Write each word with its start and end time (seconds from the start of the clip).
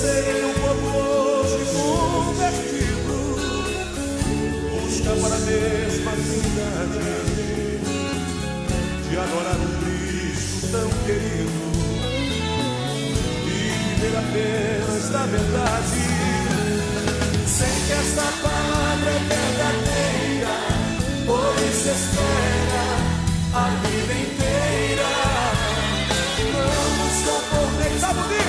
sei 0.00 0.44
um 0.46 0.54
povo 0.54 0.88
hoje 0.96 1.60
convertido, 1.76 3.16
busca 4.70 5.12
para 5.20 5.34
a 5.34 5.40
mesma 5.40 6.12
cidade 6.16 7.04
de 9.08 9.14
adorar 9.18 9.58
um 9.60 9.72
Cristo 9.84 10.68
tão 10.72 10.88
querido 11.04 11.60
e 13.44 13.48
viver 14.00 14.16
apenas 14.16 15.04
da 15.10 15.22
verdade. 15.26 16.02
Sei 17.46 17.74
que 17.86 17.92
esta 17.92 18.26
palavra 18.40 19.10
é 19.10 19.20
verdadeira, 19.28 20.56
pois 21.26 21.76
espera 21.76 22.86
a 23.52 23.68
vida 23.84 24.14
inteira. 24.14 25.10
Não 26.54 26.88
nos 27.04 27.16
conformeis 27.22 28.04
a. 28.04 28.39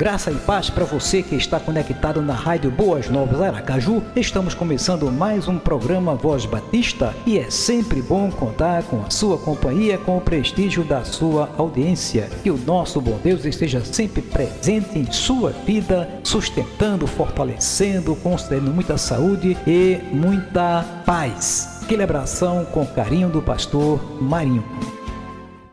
Graça 0.00 0.30
e 0.30 0.34
paz 0.34 0.70
para 0.70 0.86
você 0.86 1.22
que 1.22 1.34
está 1.34 1.60
conectado 1.60 2.22
na 2.22 2.32
Rádio 2.32 2.70
Boas 2.70 3.10
Novas 3.10 3.38
Aracaju. 3.38 4.02
Estamos 4.16 4.54
começando 4.54 5.12
mais 5.12 5.46
um 5.46 5.58
programa 5.58 6.14
Voz 6.14 6.46
Batista 6.46 7.14
e 7.26 7.38
é 7.38 7.50
sempre 7.50 8.00
bom 8.00 8.30
contar 8.30 8.82
com 8.84 9.02
a 9.02 9.10
sua 9.10 9.36
companhia, 9.36 9.98
com 9.98 10.16
o 10.16 10.20
prestígio 10.22 10.82
da 10.84 11.04
sua 11.04 11.50
audiência. 11.58 12.30
Que 12.42 12.50
o 12.50 12.56
nosso 12.56 12.98
bom 12.98 13.20
Deus 13.22 13.44
esteja 13.44 13.84
sempre 13.84 14.22
presente 14.22 14.98
em 14.98 15.12
sua 15.12 15.50
vida, 15.50 16.08
sustentando, 16.24 17.06
fortalecendo, 17.06 18.16
concedendo 18.16 18.70
muita 18.70 18.96
saúde 18.96 19.54
e 19.66 19.98
muita 20.12 20.82
paz. 21.04 21.80
Aquele 21.82 22.04
abração 22.04 22.64
com 22.64 22.86
carinho 22.86 23.28
do 23.28 23.42
pastor 23.42 24.00
Marinho. 24.18 24.64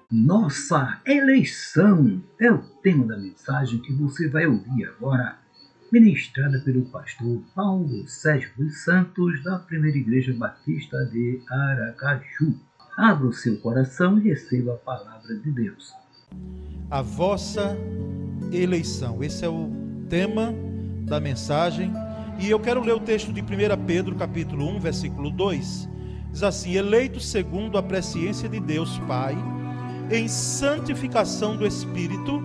Nossa 0.09 1.01
eleição 1.05 2.23
é 2.39 2.49
o 2.49 2.59
tema 2.81 3.05
da 3.05 3.17
mensagem 3.17 3.79
que 3.79 3.91
você 3.91 4.29
vai 4.29 4.47
ouvir 4.47 4.85
agora. 4.85 5.37
ministrada 5.91 6.61
pelo 6.61 6.85
pastor 6.85 7.41
Paulo 7.53 8.07
Sérgio 8.07 8.49
dos 8.57 8.85
Santos, 8.85 9.43
da 9.43 9.59
Primeira 9.59 9.97
Igreja 9.97 10.33
Batista 10.33 10.97
de 11.07 11.41
Aracaju. 11.49 12.55
Abra 12.95 13.27
o 13.27 13.33
seu 13.33 13.57
coração 13.59 14.17
e 14.17 14.29
receba 14.29 14.75
a 14.75 14.77
palavra 14.77 15.35
de 15.39 15.51
Deus. 15.51 15.93
A 16.89 17.01
vossa 17.01 17.77
eleição. 18.49 19.21
Esse 19.21 19.43
é 19.43 19.49
o 19.49 19.69
tema 20.07 20.53
da 21.05 21.19
mensagem. 21.19 21.91
E 22.39 22.49
eu 22.49 22.61
quero 22.61 22.81
ler 22.81 22.93
o 22.93 23.01
texto 23.01 23.33
de 23.33 23.41
1 23.41 23.45
Pedro, 23.85 24.15
capítulo 24.15 24.69
1, 24.69 24.79
versículo 24.79 25.29
2. 25.29 25.89
Diz 26.31 26.43
assim: 26.43 26.75
Eleito 26.77 27.19
segundo 27.19 27.77
a 27.77 27.83
presciência 27.83 28.47
de 28.47 28.59
Deus 28.61 28.97
Pai, 28.99 29.35
em 30.11 30.27
santificação 30.27 31.55
do 31.55 31.65
Espírito, 31.65 32.41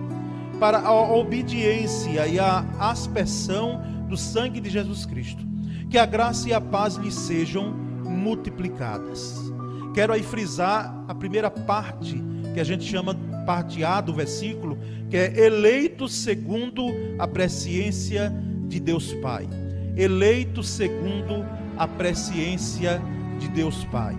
para 0.59 0.79
a 0.79 0.93
obediência 0.93 2.25
e 2.27 2.39
a 2.39 2.65
aspersão 2.79 3.81
do 4.07 4.15
sangue 4.15 4.59
de 4.59 4.69
Jesus 4.69 5.05
Cristo. 5.05 5.43
Que 5.89 5.97
a 5.97 6.05
graça 6.05 6.49
e 6.49 6.53
a 6.53 6.61
paz 6.61 6.95
lhe 6.95 7.11
sejam 7.11 7.73
multiplicadas. 8.03 9.35
Quero 9.93 10.13
aí 10.13 10.23
frisar 10.23 11.03
a 11.07 11.13
primeira 11.13 11.51
parte, 11.51 12.21
que 12.53 12.59
a 12.59 12.63
gente 12.63 12.83
chama 12.83 13.15
parte 13.45 13.83
A 13.83 14.01
do 14.01 14.13
versículo, 14.13 14.77
que 15.09 15.17
é 15.17 15.45
eleito 15.45 16.07
segundo 16.07 16.87
a 17.19 17.27
presciência 17.27 18.33
de 18.67 18.79
Deus 18.79 19.13
Pai. 19.15 19.47
Eleito 19.95 20.63
segundo 20.63 21.45
a 21.77 21.87
presciência 21.87 23.01
de 23.39 23.47
Deus 23.49 23.83
Pai. 23.85 24.17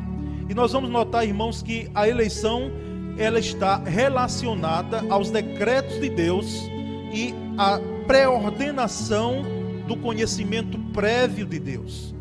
E 0.48 0.54
nós 0.54 0.72
vamos 0.72 0.90
notar, 0.90 1.26
irmãos, 1.26 1.62
que 1.62 1.90
a 1.94 2.08
eleição 2.08 2.70
ela 3.18 3.38
está 3.38 3.76
relacionada 3.76 5.04
aos 5.08 5.30
decretos 5.30 6.00
de 6.00 6.08
Deus 6.08 6.68
e 7.12 7.34
à 7.56 7.78
pré-ordenação 8.06 9.42
do 9.86 9.96
conhecimento 9.96 10.78
prévio 10.92 11.46
de 11.46 11.58
Deus. 11.58 12.14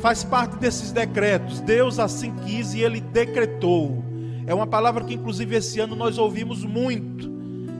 Faz 0.00 0.24
parte 0.24 0.56
desses 0.56 0.92
decretos. 0.92 1.60
Deus 1.60 1.98
assim 1.98 2.32
quis 2.46 2.72
e 2.74 2.80
ele 2.80 3.00
decretou. 3.00 4.02
É 4.46 4.54
uma 4.54 4.66
palavra 4.66 5.04
que 5.04 5.14
inclusive 5.14 5.56
esse 5.56 5.80
ano 5.80 5.96
nós 5.96 6.18
ouvimos 6.18 6.64
muito. 6.64 7.30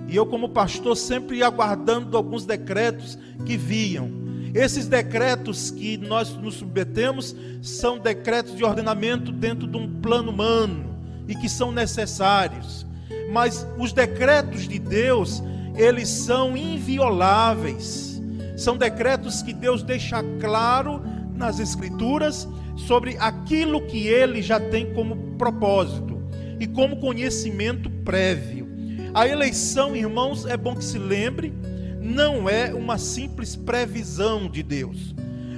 E 0.08 0.16
eu 0.16 0.26
como 0.26 0.48
pastor 0.48 0.96
sempre 0.96 1.42
aguardando 1.42 2.16
alguns 2.16 2.44
decretos 2.44 3.16
que 3.46 3.56
viam. 3.56 4.10
Esses 4.52 4.88
decretos 4.88 5.70
que 5.70 5.96
nós 5.96 6.34
nos 6.34 6.54
submetemos 6.54 7.36
são 7.62 7.98
decretos 7.98 8.56
de 8.56 8.64
ordenamento 8.64 9.30
dentro 9.30 9.68
de 9.68 9.76
um 9.76 10.00
plano 10.00 10.32
humano 10.32 10.89
e 11.30 11.36
que 11.36 11.48
são 11.48 11.70
necessários. 11.70 12.84
Mas 13.32 13.64
os 13.78 13.92
decretos 13.92 14.66
de 14.66 14.80
Deus, 14.80 15.42
eles 15.76 16.08
são 16.08 16.56
invioláveis. 16.56 18.20
São 18.56 18.76
decretos 18.76 19.40
que 19.40 19.54
Deus 19.54 19.82
deixa 19.84 20.22
claro 20.40 21.00
nas 21.34 21.60
Escrituras 21.60 22.48
sobre 22.76 23.16
aquilo 23.18 23.86
que 23.86 24.08
ele 24.08 24.42
já 24.42 24.58
tem 24.58 24.92
como 24.92 25.16
propósito 25.38 26.20
e 26.58 26.66
como 26.66 26.96
conhecimento 26.96 27.88
prévio. 27.88 28.68
A 29.14 29.26
eleição, 29.26 29.94
irmãos, 29.94 30.44
é 30.46 30.56
bom 30.56 30.74
que 30.74 30.84
se 30.84 30.98
lembre, 30.98 31.54
não 32.00 32.48
é 32.48 32.74
uma 32.74 32.98
simples 32.98 33.54
previsão 33.54 34.48
de 34.48 34.62
Deus, 34.62 35.14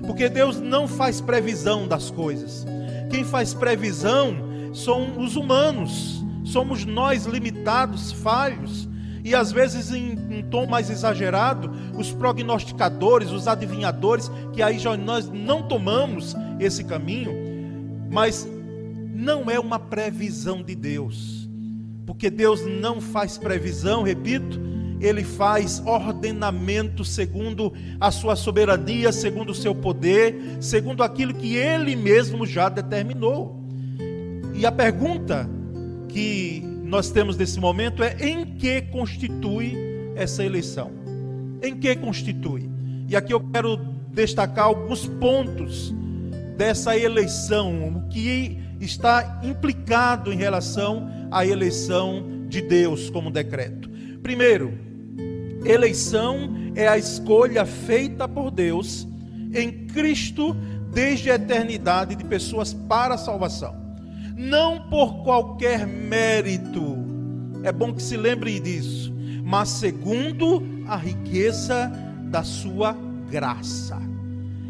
porque 0.06 0.28
Deus 0.28 0.60
não 0.60 0.86
faz 0.86 1.20
previsão 1.20 1.88
das 1.88 2.10
coisas. 2.10 2.66
Quem 3.10 3.24
faz 3.24 3.52
previsão 3.52 4.51
são 4.72 5.18
os 5.18 5.36
humanos, 5.36 6.24
somos 6.44 6.84
nós 6.84 7.26
limitados, 7.26 8.12
falhos, 8.12 8.88
e 9.24 9.34
às 9.34 9.52
vezes 9.52 9.92
em 9.92 10.18
um 10.30 10.42
tom 10.42 10.66
mais 10.66 10.90
exagerado, 10.90 11.70
os 11.96 12.12
prognosticadores, 12.12 13.30
os 13.30 13.46
adivinhadores, 13.46 14.30
que 14.52 14.62
aí 14.62 14.78
nós 15.04 15.30
não 15.30 15.62
tomamos 15.62 16.34
esse 16.58 16.82
caminho, 16.82 17.32
mas 18.10 18.48
não 19.14 19.48
é 19.48 19.60
uma 19.60 19.78
previsão 19.78 20.62
de 20.62 20.74
Deus, 20.74 21.48
porque 22.04 22.28
Deus 22.30 22.66
não 22.66 23.00
faz 23.00 23.38
previsão, 23.38 24.02
repito, 24.02 24.60
ele 25.00 25.24
faz 25.24 25.82
ordenamento 25.84 27.04
segundo 27.04 27.72
a 28.00 28.10
sua 28.10 28.36
soberania, 28.36 29.12
segundo 29.12 29.50
o 29.50 29.54
seu 29.54 29.74
poder, 29.74 30.58
segundo 30.60 31.02
aquilo 31.02 31.34
que 31.34 31.56
ele 31.56 31.96
mesmo 31.96 32.46
já 32.46 32.68
determinou. 32.68 33.61
E 34.54 34.66
a 34.66 34.72
pergunta 34.72 35.48
que 36.08 36.62
nós 36.84 37.10
temos 37.10 37.36
nesse 37.36 37.58
momento 37.58 38.02
é: 38.02 38.16
em 38.20 38.44
que 38.44 38.82
constitui 38.82 39.74
essa 40.14 40.44
eleição? 40.44 40.90
Em 41.62 41.76
que 41.76 41.96
constitui? 41.96 42.68
E 43.08 43.16
aqui 43.16 43.32
eu 43.32 43.40
quero 43.40 43.76
destacar 44.12 44.66
alguns 44.66 45.06
pontos 45.06 45.94
dessa 46.56 46.96
eleição, 46.96 47.96
o 47.96 48.08
que 48.08 48.58
está 48.78 49.40
implicado 49.42 50.32
em 50.32 50.36
relação 50.36 51.08
à 51.30 51.46
eleição 51.46 52.44
de 52.48 52.60
Deus 52.60 53.08
como 53.08 53.30
decreto. 53.30 53.88
Primeiro, 54.22 54.78
eleição 55.64 56.50
é 56.74 56.86
a 56.86 56.98
escolha 56.98 57.64
feita 57.64 58.28
por 58.28 58.50
Deus 58.50 59.08
em 59.54 59.86
Cristo 59.86 60.54
desde 60.92 61.30
a 61.30 61.36
eternidade 61.36 62.14
de 62.14 62.24
pessoas 62.24 62.74
para 62.74 63.14
a 63.14 63.18
salvação 63.18 63.81
não 64.36 64.88
por 64.88 65.22
qualquer 65.22 65.86
mérito, 65.86 66.96
é 67.62 67.72
bom 67.72 67.92
que 67.92 68.02
se 68.02 68.16
lembre 68.16 68.58
disso, 68.58 69.12
mas 69.44 69.68
segundo 69.68 70.62
a 70.86 70.96
riqueza 70.96 71.92
da 72.24 72.42
sua 72.42 72.96
graça. 73.30 74.00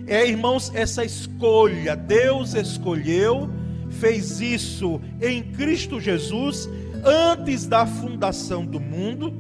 É, 0.07 0.27
irmãos, 0.27 0.71
essa 0.75 1.05
escolha, 1.05 1.97
Deus 1.97 2.55
escolheu, 2.55 3.49
fez 3.89 4.41
isso 4.41 5.01
em 5.21 5.43
Cristo 5.43 6.01
Jesus 6.01 6.69
antes 7.05 7.67
da 7.67 7.87
fundação 7.87 8.65
do 8.65 8.81
mundo. 8.81 9.33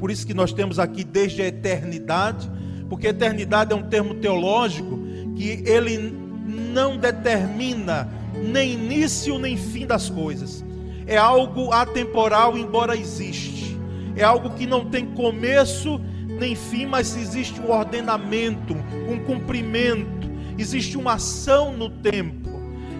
Por 0.00 0.10
isso 0.10 0.26
que 0.26 0.34
nós 0.34 0.52
temos 0.52 0.78
aqui 0.78 1.04
desde 1.04 1.42
a 1.42 1.46
eternidade, 1.46 2.50
porque 2.88 3.08
eternidade 3.08 3.72
é 3.72 3.76
um 3.76 3.84
termo 3.84 4.14
teológico 4.14 5.00
que 5.36 5.62
ele 5.64 6.12
não 6.46 6.96
determina 6.96 8.08
nem 8.44 8.74
início 8.74 9.38
nem 9.38 9.56
fim 9.56 9.86
das 9.86 10.10
coisas. 10.10 10.64
É 11.06 11.16
algo 11.16 11.72
atemporal, 11.72 12.56
embora 12.56 12.96
existe. 12.96 13.76
É 14.16 14.22
algo 14.22 14.50
que 14.50 14.66
não 14.66 14.84
tem 14.84 15.06
começo 15.06 16.00
nem 16.38 16.54
fim, 16.54 16.86
mas 16.86 17.16
existe 17.16 17.60
um 17.60 17.70
ordenamento, 17.70 18.74
um 19.08 19.18
cumprimento, 19.24 20.30
existe 20.58 20.96
uma 20.96 21.14
ação 21.14 21.76
no 21.76 21.90
tempo. 21.90 22.50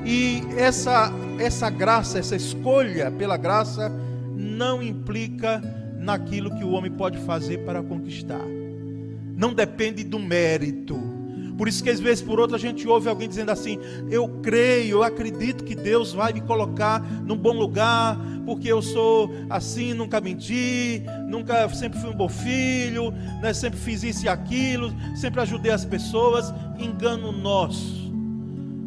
E 0.05 0.43
essa 0.57 1.13
essa 1.39 1.69
graça, 1.71 2.19
essa 2.19 2.37
escolha 2.37 3.11
pela 3.11 3.37
graça 3.37 3.91
não 4.37 4.83
implica 4.83 5.61
naquilo 5.99 6.55
que 6.57 6.65
o 6.65 6.71
homem 6.71 6.91
pode 6.91 7.19
fazer 7.19 7.59
para 7.65 7.83
conquistar. 7.83 8.45
Não 9.37 9.53
depende 9.53 10.05
do 10.05 10.19
mérito 10.19 11.14
por 11.57 11.69
isso 11.69 11.83
que 11.83 11.91
às 11.91 12.01
vezes 12.01 12.23
por 12.23 12.41
outra 12.41 12.57
a 12.57 12.61
gente 12.61 12.87
ouve 12.87 13.09
alguém 13.09 13.29
dizendo 13.29 13.51
assim: 13.51 13.79
"Eu 14.11 14.29
creio, 14.43 14.97
eu 14.97 15.03
acredito 15.03 15.65
que 15.65 15.75
Deus 15.75 16.13
vai 16.13 16.33
me 16.33 16.41
colocar 16.41 17.01
num 17.01 17.37
bom 17.37 17.53
lugar, 17.53 18.19
porque 18.45 18.69
eu 18.69 18.83
sou 18.83 19.31
assim, 19.49 19.95
nunca 19.95 20.21
menti, 20.21 21.03
nunca 21.29 21.69
sempre 21.69 21.99
fui 22.01 22.11
um 22.11 22.17
bom 22.17 22.29
filho, 22.29 23.13
né, 23.41 23.53
sempre 23.53 23.79
fiz 23.79 24.03
isso 24.03 24.25
e 24.27 24.29
aquilo, 24.29 24.93
sempre 25.17 25.41
ajudei 25.41 25.73
as 25.73 25.85
pessoas". 25.85 26.53
Engano 26.79 27.31
nosso. 27.31 28.05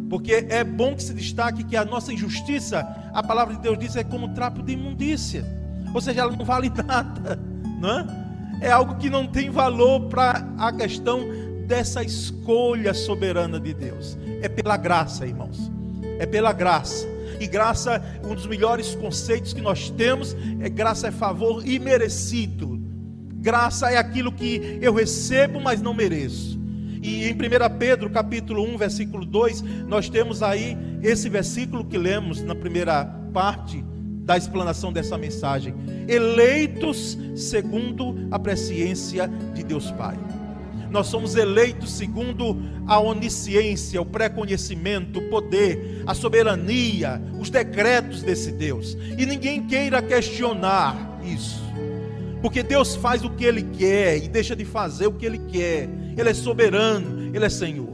Porque 0.10 0.46
é 0.50 0.64
bom 0.64 0.96
que 0.96 1.04
se 1.04 1.14
destaque 1.14 1.64
que 1.64 1.76
a 1.76 1.84
nossa 1.84 2.14
injustiça, 2.14 2.88
a 3.14 3.22
palavra 3.22 3.56
de 3.56 3.62
Deus 3.62 3.78
diz, 3.78 3.96
é 3.96 4.04
como 4.04 4.30
trapo 4.30 4.64
de 4.64 4.74
imundícia. 4.74 5.46
Ou 5.94 6.02
seja, 6.02 6.22
ela 6.22 6.36
não 6.36 6.44
vale 6.46 6.70
nada, 6.70 7.40
não 7.80 7.90
é? 8.00 8.28
É 8.60 8.72
algo 8.72 8.96
que 8.96 9.10
não 9.10 9.28
tem 9.28 9.50
valor 9.50 10.08
para 10.08 10.44
a 10.58 10.72
questão 10.72 11.22
dessa 11.68 12.02
escolha 12.02 12.94
soberana 12.94 13.60
de 13.60 13.74
Deus. 13.74 14.18
É 14.42 14.48
pela 14.48 14.78
graça, 14.78 15.28
irmãos. 15.28 15.70
É 16.18 16.26
pela 16.26 16.54
graça. 16.54 17.06
E 17.40 17.46
graça, 17.46 18.02
um 18.24 18.34
dos 18.34 18.48
melhores 18.48 18.96
conceitos 18.96 19.54
que 19.54 19.62
nós 19.62 19.90
temos 19.92 20.36
é 20.60 20.70
graça 20.70 21.10
é 21.10 21.12
favor 21.12 21.68
imerecido. 21.68 22.80
Graça 23.36 23.92
é 23.92 23.98
aquilo 23.98 24.32
que 24.32 24.80
eu 24.82 24.94
recebo, 24.94 25.60
mas 25.60 25.82
não 25.82 25.94
mereço. 25.94 26.58
E 27.04 27.26
em 27.26 27.34
1 27.34 27.38
Pedro, 27.78 28.10
capítulo 28.10 28.64
1, 28.64 28.78
versículo 28.78 29.26
2, 29.26 29.62
nós 29.88 30.10
temos 30.10 30.42
aí 30.42 30.76
esse 31.04 31.30
versículo 31.30 31.86
que 31.86 31.98
lemos 31.98 32.42
na 32.42 32.56
primeira 32.56 33.06
parte 33.34 33.84
da 34.24 34.36
explanação 34.36 34.92
dessa 34.92 35.18
mensagem. 35.18 35.76
Eleitos 36.08 37.18
segundo 37.36 38.28
a 38.32 38.40
presciência 38.40 39.30
de 39.54 39.64
Deus 39.64 39.92
Pai. 39.92 40.18
Nós 40.90 41.08
somos 41.08 41.36
eleitos 41.36 41.92
segundo 41.92 42.58
a 42.86 43.00
onisciência, 43.00 44.02
o 44.02 44.06
pré-conhecimento, 44.06 45.20
o 45.20 45.30
poder, 45.30 46.04
a 46.06 46.14
soberania, 46.14 47.22
os 47.40 47.50
decretos 47.50 48.24
desse 48.24 48.52
Deus. 48.52 48.98
E 49.18 49.26
ninguém 49.26 49.68
queira 49.68 50.02
questionar 50.02 51.20
isso. 51.24 51.62
Porque 52.42 52.64
Deus 52.64 52.96
faz 52.96 53.24
o 53.24 53.30
que 53.30 53.44
Ele 53.44 53.64
quer 53.64 54.18
e 54.24 54.28
deixa 54.28 54.56
de 54.56 54.64
fazer 54.64 55.08
o 55.08 55.14
que 55.14 55.26
Ele 55.26 55.40
quer. 55.40 55.90
Ele 56.18 56.30
é 56.30 56.34
soberano, 56.34 57.36
Ele 57.36 57.46
é 57.46 57.50
Senhor. 57.50 57.90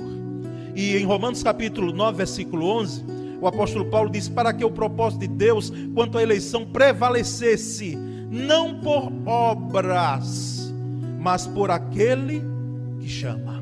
E 0.75 0.97
em 0.97 1.05
Romanos 1.05 1.41
capítulo 1.41 1.91
9, 1.91 2.17
versículo 2.17 2.65
11, 2.67 3.03
o 3.41 3.47
apóstolo 3.47 3.85
Paulo 3.85 4.09
diz: 4.09 4.27
Para 4.29 4.53
que 4.53 4.63
o 4.63 4.71
propósito 4.71 5.21
de 5.21 5.27
Deus 5.27 5.71
quanto 5.93 6.17
à 6.17 6.23
eleição 6.23 6.65
prevalecesse, 6.65 7.97
não 8.29 8.79
por 8.79 9.11
obras, 9.25 10.73
mas 11.19 11.47
por 11.47 11.71
aquele 11.71 12.52
que 13.03 13.09
chama. 13.09 13.61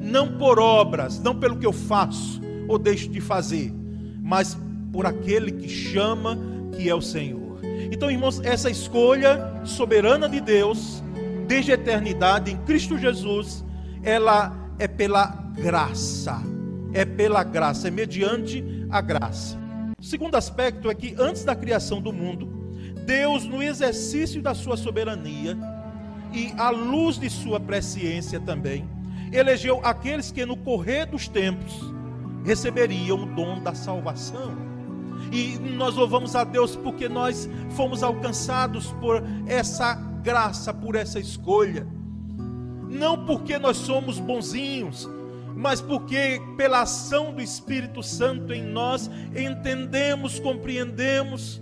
Não 0.00 0.36
por 0.38 0.58
obras, 0.58 1.18
não 1.18 1.34
pelo 1.34 1.56
que 1.58 1.66
eu 1.66 1.72
faço 1.72 2.40
ou 2.68 2.78
deixo 2.78 3.08
de 3.08 3.20
fazer, 3.20 3.72
mas 4.20 4.56
por 4.92 5.06
aquele 5.06 5.52
que 5.52 5.68
chama, 5.68 6.38
que 6.76 6.88
é 6.88 6.94
o 6.94 7.00
Senhor. 7.00 7.60
Então, 7.90 8.10
irmãos, 8.10 8.40
essa 8.44 8.70
escolha 8.70 9.62
soberana 9.64 10.28
de 10.28 10.40
Deus, 10.40 11.02
desde 11.46 11.72
a 11.72 11.74
eternidade, 11.74 12.52
em 12.52 12.58
Cristo 12.58 12.98
Jesus, 12.98 13.64
ela 14.02 14.54
é 14.78 14.86
pela 14.86 15.26
graça. 15.56 16.42
É 16.92 17.04
pela 17.04 17.42
graça, 17.42 17.88
é 17.88 17.90
mediante 17.90 18.64
a 18.90 19.00
graça. 19.00 19.58
O 19.98 20.04
segundo 20.04 20.34
aspecto 20.36 20.90
é 20.90 20.94
que 20.94 21.14
antes 21.18 21.44
da 21.44 21.54
criação 21.54 22.00
do 22.00 22.12
mundo, 22.12 22.48
Deus, 23.06 23.44
no 23.44 23.62
exercício 23.62 24.42
da 24.42 24.54
sua 24.54 24.76
soberania 24.76 25.56
e 26.32 26.52
à 26.56 26.70
luz 26.70 27.18
de 27.18 27.30
sua 27.30 27.58
presciência 27.58 28.38
também, 28.40 28.88
elegeu 29.32 29.80
aqueles 29.84 30.30
que 30.30 30.44
no 30.44 30.56
correr 30.56 31.06
dos 31.06 31.28
tempos 31.28 31.80
receberiam 32.44 33.22
o 33.22 33.26
dom 33.26 33.60
da 33.60 33.74
salvação. 33.74 34.56
E 35.32 35.58
nós 35.58 35.94
louvamos 35.94 36.34
a 36.34 36.44
Deus 36.44 36.76
porque 36.76 37.08
nós 37.08 37.48
fomos 37.70 38.02
alcançados 38.02 38.92
por 38.92 39.22
essa 39.46 39.94
graça, 40.22 40.72
por 40.72 40.94
essa 40.94 41.18
escolha. 41.18 41.86
Não 42.88 43.26
porque 43.26 43.58
nós 43.58 43.76
somos 43.76 44.18
bonzinhos, 44.18 45.08
mas 45.54 45.80
porque 45.80 46.40
pela 46.56 46.82
ação 46.82 47.34
do 47.34 47.42
Espírito 47.42 48.02
Santo 48.02 48.52
em 48.52 48.62
nós 48.62 49.10
entendemos, 49.36 50.38
compreendemos 50.38 51.60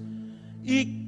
e 0.63 1.06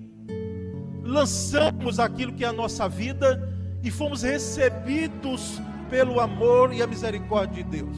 lançamos 1.08 1.98
aquilo 1.98 2.32
que 2.32 2.44
é 2.44 2.48
a 2.48 2.52
nossa 2.52 2.88
vida 2.88 3.52
e 3.82 3.90
fomos 3.90 4.22
recebidos 4.22 5.60
pelo 5.88 6.20
amor 6.20 6.72
e 6.72 6.82
a 6.82 6.86
misericórdia 6.86 7.64
de 7.64 7.70
Deus. 7.70 7.96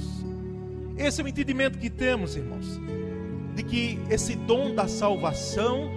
Esse 0.97 1.21
é 1.21 1.25
o 1.25 1.29
entendimento 1.29 1.79
que 1.79 1.91
temos, 1.91 2.37
irmãos 2.37 2.79
de 3.55 3.63
que 3.63 3.99
esse 4.09 4.35
dom 4.37 4.75
da 4.75 4.89
salvação 4.89 5.91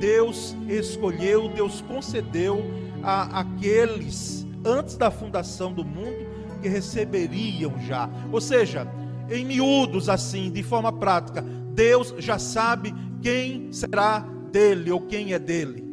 Deus 0.00 0.56
escolheu, 0.68 1.48
Deus 1.48 1.80
concedeu 1.80 2.62
a 3.02 3.40
aqueles 3.40 4.46
antes 4.64 4.96
da 4.96 5.10
fundação 5.10 5.72
do 5.72 5.84
mundo 5.84 6.26
que 6.60 6.68
receberiam 6.68 7.74
já. 7.86 8.10
Ou 8.30 8.40
seja, 8.40 8.86
em 9.30 9.44
miúdos 9.44 10.08
assim, 10.08 10.50
de 10.50 10.62
forma 10.62 10.92
prática, 10.92 11.42
Deus 11.72 12.14
já 12.18 12.38
sabe 12.38 12.94
quem 13.22 13.72
será 13.72 14.18
dele 14.50 14.90
ou 14.90 15.00
quem 15.00 15.32
é 15.32 15.38
dele. 15.38 15.85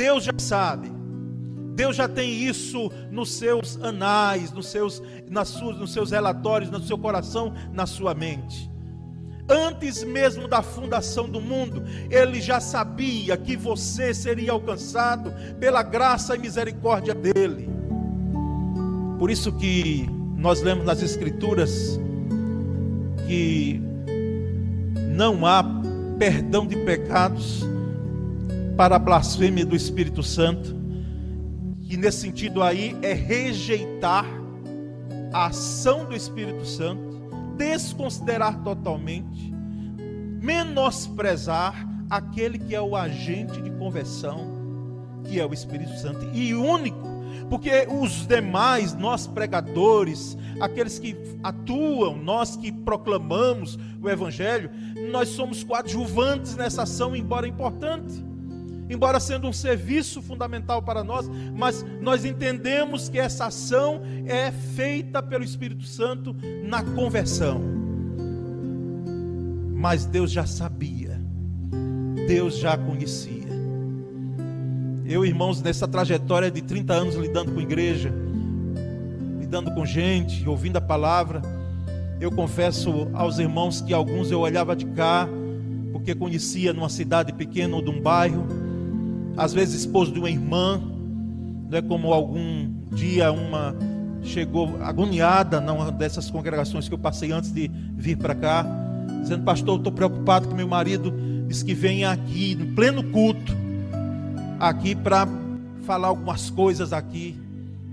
Deus 0.00 0.24
já 0.24 0.32
sabe. 0.38 0.90
Deus 1.74 1.94
já 1.94 2.08
tem 2.08 2.30
isso 2.30 2.90
nos 3.10 3.34
seus 3.34 3.78
anais, 3.82 4.50
nos 4.50 4.68
seus, 4.68 5.02
nas 5.28 5.48
suas, 5.48 5.76
nos 5.78 5.92
seus 5.92 6.10
relatórios, 6.10 6.70
no 6.70 6.80
seu 6.82 6.96
coração, 6.96 7.52
na 7.70 7.86
sua 7.86 8.14
mente 8.14 8.70
antes 9.52 10.04
mesmo 10.04 10.46
da 10.46 10.62
fundação 10.62 11.28
do 11.28 11.40
mundo, 11.40 11.82
ele 12.08 12.40
já 12.40 12.60
sabia 12.60 13.36
que 13.36 13.56
você 13.56 14.14
seria 14.14 14.52
alcançado 14.52 15.32
pela 15.58 15.82
graça 15.82 16.36
e 16.36 16.38
misericórdia 16.38 17.12
dele. 17.12 17.68
Por 19.18 19.28
isso 19.28 19.50
que 19.52 20.08
nós 20.36 20.62
lemos 20.62 20.84
nas 20.84 21.02
escrituras 21.02 21.98
que 23.26 23.82
não 25.16 25.44
há 25.44 25.64
perdão 26.16 26.64
de 26.64 26.76
pecados 26.76 27.68
para 28.80 28.96
a 28.96 28.98
blasfêmia 28.98 29.66
do 29.66 29.76
Espírito 29.76 30.22
Santo, 30.22 30.74
que 31.82 31.98
nesse 31.98 32.22
sentido 32.22 32.62
aí 32.62 32.96
é 33.02 33.12
rejeitar 33.12 34.24
a 35.34 35.48
ação 35.48 36.06
do 36.06 36.16
Espírito 36.16 36.64
Santo 36.64 37.20
desconsiderar 37.58 38.62
totalmente, 38.62 39.52
menosprezar 40.40 41.86
aquele 42.08 42.58
que 42.58 42.74
é 42.74 42.80
o 42.80 42.96
agente 42.96 43.60
de 43.60 43.70
conversão, 43.72 44.50
que 45.24 45.38
é 45.38 45.44
o 45.44 45.52
Espírito 45.52 45.98
Santo, 45.98 46.30
e 46.32 46.54
único, 46.54 47.06
porque 47.50 47.86
os 47.86 48.26
demais, 48.26 48.94
nós 48.94 49.26
pregadores, 49.26 50.38
aqueles 50.58 50.98
que 50.98 51.14
atuam, 51.42 52.16
nós 52.16 52.56
que 52.56 52.72
proclamamos 52.72 53.78
o 54.02 54.08
Evangelho, 54.08 54.70
nós 55.12 55.28
somos 55.28 55.62
coadjuvantes 55.62 56.56
nessa 56.56 56.84
ação, 56.84 57.14
embora 57.14 57.46
importante 57.46 58.29
embora 58.90 59.20
sendo 59.20 59.46
um 59.46 59.52
serviço 59.52 60.20
fundamental 60.20 60.82
para 60.82 61.04
nós, 61.04 61.30
mas 61.56 61.86
nós 62.00 62.24
entendemos 62.24 63.08
que 63.08 63.18
essa 63.18 63.46
ação 63.46 64.02
é 64.26 64.50
feita 64.50 65.22
pelo 65.22 65.44
Espírito 65.44 65.84
Santo 65.84 66.34
na 66.64 66.82
conversão. 66.82 67.62
Mas 69.72 70.04
Deus 70.04 70.30
já 70.32 70.44
sabia, 70.44 71.18
Deus 72.26 72.58
já 72.58 72.76
conhecia. 72.76 73.30
Eu, 75.06 75.24
irmãos, 75.24 75.62
nessa 75.62 75.88
trajetória 75.88 76.50
de 76.50 76.60
30 76.60 76.92
anos 76.92 77.14
lidando 77.14 77.52
com 77.52 77.60
igreja, 77.60 78.12
lidando 79.38 79.72
com 79.72 79.86
gente, 79.86 80.48
ouvindo 80.48 80.76
a 80.76 80.80
palavra, 80.80 81.42
eu 82.20 82.30
confesso 82.30 83.08
aos 83.14 83.38
irmãos 83.38 83.80
que 83.80 83.94
alguns 83.94 84.30
eu 84.30 84.40
olhava 84.40 84.76
de 84.76 84.84
cá, 84.86 85.28
porque 85.92 86.14
conhecia 86.14 86.72
numa 86.72 86.88
cidade 86.88 87.32
pequena 87.32 87.74
ou 87.74 87.82
de 87.82 87.90
um 87.90 88.00
bairro, 88.00 88.46
às 89.36 89.52
vezes 89.52 89.80
esposo 89.80 90.12
de 90.12 90.18
uma 90.18 90.30
irmã, 90.30 90.80
não 91.70 91.78
é 91.78 91.82
como 91.82 92.12
algum 92.12 92.70
dia 92.92 93.30
uma 93.30 93.74
chegou 94.22 94.76
agoniada 94.82 95.60
numa 95.60 95.90
dessas 95.90 96.30
congregações 96.30 96.88
que 96.88 96.94
eu 96.94 96.98
passei 96.98 97.32
antes 97.32 97.52
de 97.52 97.70
vir 97.94 98.16
para 98.16 98.34
cá, 98.34 98.66
dizendo: 99.22 99.44
Pastor, 99.44 99.78
estou 99.78 99.92
preocupado 99.92 100.48
que 100.48 100.54
meu 100.54 100.68
marido 100.68 101.12
disse 101.46 101.64
que 101.64 101.74
vem 101.74 102.04
aqui, 102.04 102.54
no 102.54 102.74
pleno 102.74 103.02
culto, 103.04 103.52
aqui 104.58 104.94
para 104.94 105.26
falar 105.84 106.08
algumas 106.08 106.50
coisas 106.50 106.92
aqui, 106.92 107.38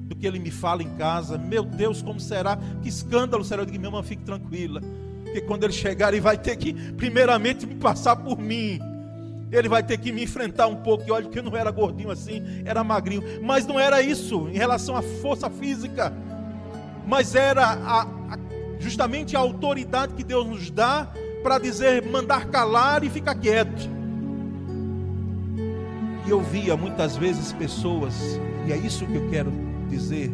do 0.08 0.16
que 0.16 0.28
ele 0.28 0.40
me 0.40 0.52
fala 0.52 0.84
em 0.84 0.90
casa. 0.96 1.38
Meu 1.38 1.64
Deus, 1.64 2.02
como 2.02 2.20
será? 2.20 2.58
Que 2.82 2.90
escândalo 2.90 3.44
será? 3.44 3.62
Eu 3.62 3.66
digo: 3.66 3.78
Minha 3.78 3.90
irmã, 3.90 4.04
fique 4.04 4.24
tranquila, 4.24 4.82
porque 5.24 5.42
quando 5.42 5.64
ele 5.64 5.74
chegar, 5.74 6.14
ele 6.14 6.22
vai 6.22 6.38
ter 6.38 6.56
que, 6.58 6.74
primeiramente, 6.74 7.66
me 7.66 7.76
passar 7.76 8.16
por 8.16 8.38
mim 8.38 8.80
ele 9.52 9.70
vai 9.70 9.82
ter 9.82 9.98
que 9.98 10.12
me 10.12 10.24
enfrentar 10.24 10.68
um 10.68 10.76
pouco. 10.76 11.04
E 11.08 11.12
olha 11.12 11.30
que 11.30 11.40
eu 11.40 11.44
não 11.44 11.56
era 11.56 11.72
gordinho 11.72 12.12
assim, 12.12 12.44
era 12.66 12.84
magrinho. 12.84 13.24
Mas 13.42 13.66
não 13.66 13.80
era 13.80 14.02
isso 14.02 14.48
em 14.50 14.58
relação 14.58 14.96
à 14.96 15.02
força 15.02 15.50
física. 15.50 16.14
Mas 17.06 17.36
era 17.36 17.66
a, 17.66 18.04
a, 18.04 18.08
justamente 18.80 19.36
a 19.36 19.40
autoridade 19.40 20.14
que 20.14 20.24
Deus 20.24 20.46
nos 20.46 20.70
dá 20.70 21.08
para 21.42 21.60
dizer, 21.60 22.04
mandar 22.06 22.48
calar 22.48 23.04
e 23.04 23.10
ficar 23.10 23.36
quieto. 23.36 23.90
E 26.26 26.30
eu 26.30 26.42
via 26.42 26.76
muitas 26.76 27.16
vezes 27.16 27.54
pessoas, 27.54 28.14
e 28.66 28.74
é 28.74 28.76
isso 28.76 29.06
que 29.06 29.16
eu 29.16 29.30
quero 29.30 29.50
dizer. 29.90 30.30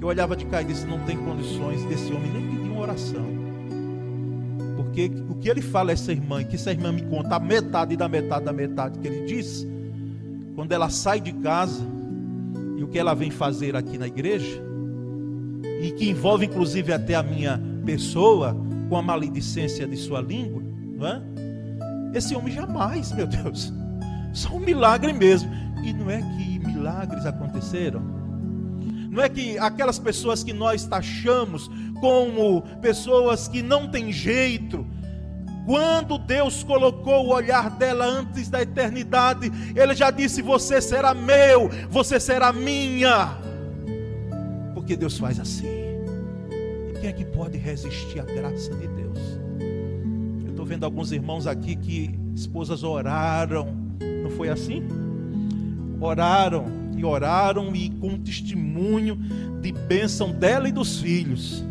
Eu 0.00 0.08
olhava 0.08 0.34
de 0.34 0.46
cá 0.46 0.62
e 0.62 0.64
disse: 0.64 0.86
não 0.86 0.98
tem 1.00 1.16
condições 1.18 1.84
desse 1.84 2.10
homem 2.10 2.32
nem 2.32 2.48
pedir 2.48 2.70
uma 2.70 2.80
oração. 2.80 3.41
Porque 4.92 5.10
o 5.26 5.34
que 5.36 5.48
ele 5.48 5.62
fala 5.62 5.90
a 5.90 5.94
essa 5.94 6.12
irmã, 6.12 6.42
e 6.42 6.44
que 6.44 6.56
essa 6.56 6.70
irmã 6.70 6.92
me 6.92 7.00
conta 7.04 7.36
a 7.36 7.40
metade 7.40 7.96
da 7.96 8.06
metade 8.06 8.44
da 8.44 8.52
metade 8.52 8.98
que 8.98 9.08
ele 9.08 9.24
diz, 9.24 9.66
quando 10.54 10.70
ela 10.70 10.90
sai 10.90 11.18
de 11.18 11.32
casa, 11.32 11.82
e 12.76 12.84
o 12.84 12.88
que 12.88 12.98
ela 12.98 13.14
vem 13.14 13.30
fazer 13.30 13.74
aqui 13.74 13.96
na 13.96 14.06
igreja, 14.06 14.62
e 15.80 15.92
que 15.92 16.10
envolve 16.10 16.44
inclusive 16.44 16.92
até 16.92 17.14
a 17.14 17.22
minha 17.22 17.58
pessoa, 17.86 18.54
com 18.90 18.98
a 18.98 19.02
maledicência 19.02 19.86
de 19.86 19.96
sua 19.96 20.20
língua, 20.20 20.62
não 20.98 21.06
é? 21.06 21.22
Esse 22.14 22.34
homem 22.34 22.52
jamais, 22.52 23.12
meu 23.12 23.26
Deus, 23.26 23.72
só 24.34 24.54
um 24.54 24.60
milagre 24.60 25.14
mesmo. 25.14 25.50
E 25.82 25.94
não 25.94 26.10
é 26.10 26.20
que 26.20 26.58
milagres 26.58 27.24
aconteceram? 27.24 28.02
Não 29.10 29.22
é 29.22 29.28
que 29.30 29.58
aquelas 29.58 29.98
pessoas 29.98 30.44
que 30.44 30.52
nós 30.52 30.84
taxamos 30.84 31.70
como 32.02 32.62
pessoas 32.82 33.46
que 33.46 33.62
não 33.62 33.88
têm 33.88 34.10
jeito. 34.10 34.84
Quando 35.64 36.18
Deus 36.18 36.64
colocou 36.64 37.28
o 37.28 37.32
olhar 37.32 37.70
dela 37.70 38.04
antes 38.04 38.48
da 38.48 38.60
eternidade, 38.60 39.52
Ele 39.76 39.94
já 39.94 40.10
disse: 40.10 40.42
Você 40.42 40.80
será 40.80 41.14
meu, 41.14 41.70
você 41.88 42.18
será 42.18 42.52
minha. 42.52 43.38
Porque 44.74 44.96
Deus 44.96 45.16
faz 45.16 45.38
assim. 45.38 45.68
E 45.68 46.98
quem 47.00 47.08
é 47.08 47.12
que 47.12 47.24
pode 47.24 47.56
resistir 47.56 48.18
à 48.18 48.24
graça 48.24 48.74
de 48.74 48.88
Deus? 48.88 49.18
Eu 50.44 50.50
estou 50.50 50.66
vendo 50.66 50.84
alguns 50.84 51.12
irmãos 51.12 51.46
aqui 51.46 51.76
que 51.76 52.18
esposas 52.34 52.82
oraram, 52.82 53.68
não 54.24 54.30
foi 54.30 54.48
assim? 54.48 54.82
oraram 56.04 56.66
e 56.96 57.04
oraram 57.04 57.74
e 57.76 57.88
com 57.90 58.18
testemunho 58.18 59.16
de 59.60 59.70
bênção 59.70 60.32
dela 60.32 60.68
e 60.68 60.72
dos 60.72 61.00
filhos. 61.00 61.64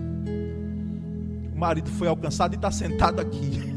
Marido 1.62 1.92
foi 1.92 2.08
alcançado 2.08 2.54
e 2.54 2.56
está 2.56 2.72
sentado 2.72 3.22
aqui. 3.22 3.72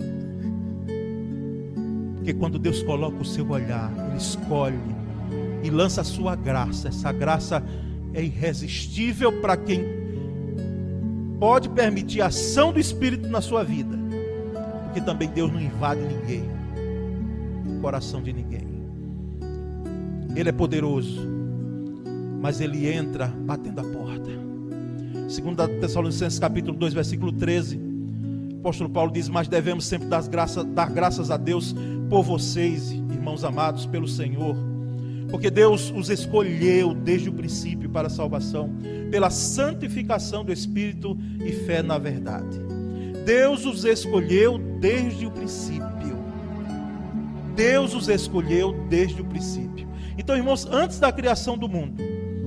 Porque 2.14 2.32
quando 2.32 2.58
Deus 2.58 2.82
coloca 2.82 3.20
o 3.20 3.24
seu 3.26 3.46
olhar, 3.50 3.92
Ele 4.08 4.16
escolhe 4.16 4.78
e 5.62 5.68
lança 5.68 6.00
a 6.00 6.04
sua 6.04 6.34
graça. 6.34 6.88
Essa 6.88 7.12
graça 7.12 7.62
é 8.14 8.22
irresistível 8.22 9.38
para 9.42 9.54
quem 9.58 9.84
pode 11.38 11.68
permitir 11.68 12.22
a 12.22 12.28
ação 12.28 12.72
do 12.72 12.80
Espírito 12.80 13.28
na 13.28 13.42
sua 13.42 13.62
vida. 13.62 13.98
Porque 14.84 15.02
também 15.02 15.28
Deus 15.28 15.52
não 15.52 15.60
invade 15.60 16.00
ninguém, 16.00 16.48
o 17.68 17.80
coração 17.82 18.22
de 18.22 18.32
ninguém. 18.32 18.66
Ele 20.34 20.48
é 20.48 20.52
poderoso, 20.52 21.20
mas 22.40 22.62
ele 22.62 22.90
entra 22.90 23.26
batendo 23.26 23.80
a 23.80 23.84
porta. 23.84 24.23
Segundo 25.34 25.66
Tessalonicenses 25.66 26.38
capítulo 26.38 26.78
2, 26.78 26.94
versículo 26.94 27.32
13, 27.32 27.76
o 27.76 28.58
apóstolo 28.60 28.88
Paulo 28.88 29.10
diz: 29.10 29.28
"Mas 29.28 29.48
devemos 29.48 29.84
sempre 29.84 30.06
dar 30.06 30.22
graças, 30.28 30.64
dar 30.64 30.88
graças 30.88 31.28
a 31.28 31.36
Deus 31.36 31.74
por 32.08 32.22
vocês, 32.22 32.92
irmãos 32.92 33.42
amados 33.42 33.84
pelo 33.84 34.06
Senhor, 34.06 34.54
porque 35.28 35.50
Deus 35.50 35.90
os 35.90 36.08
escolheu 36.08 36.94
desde 36.94 37.30
o 37.30 37.32
princípio 37.32 37.90
para 37.90 38.06
a 38.06 38.10
salvação, 38.10 38.70
pela 39.10 39.28
santificação 39.28 40.44
do 40.44 40.52
Espírito 40.52 41.18
e 41.44 41.50
fé 41.50 41.82
na 41.82 41.98
verdade. 41.98 42.60
Deus 43.26 43.66
os 43.66 43.84
escolheu 43.84 44.56
desde 44.78 45.26
o 45.26 45.32
princípio. 45.32 46.16
Deus 47.56 47.92
os 47.92 48.08
escolheu 48.08 48.72
desde 48.88 49.20
o 49.20 49.24
princípio. 49.24 49.88
Então, 50.16 50.36
irmãos, 50.36 50.64
antes 50.70 51.00
da 51.00 51.10
criação 51.10 51.58
do 51.58 51.68
mundo, 51.68 52.00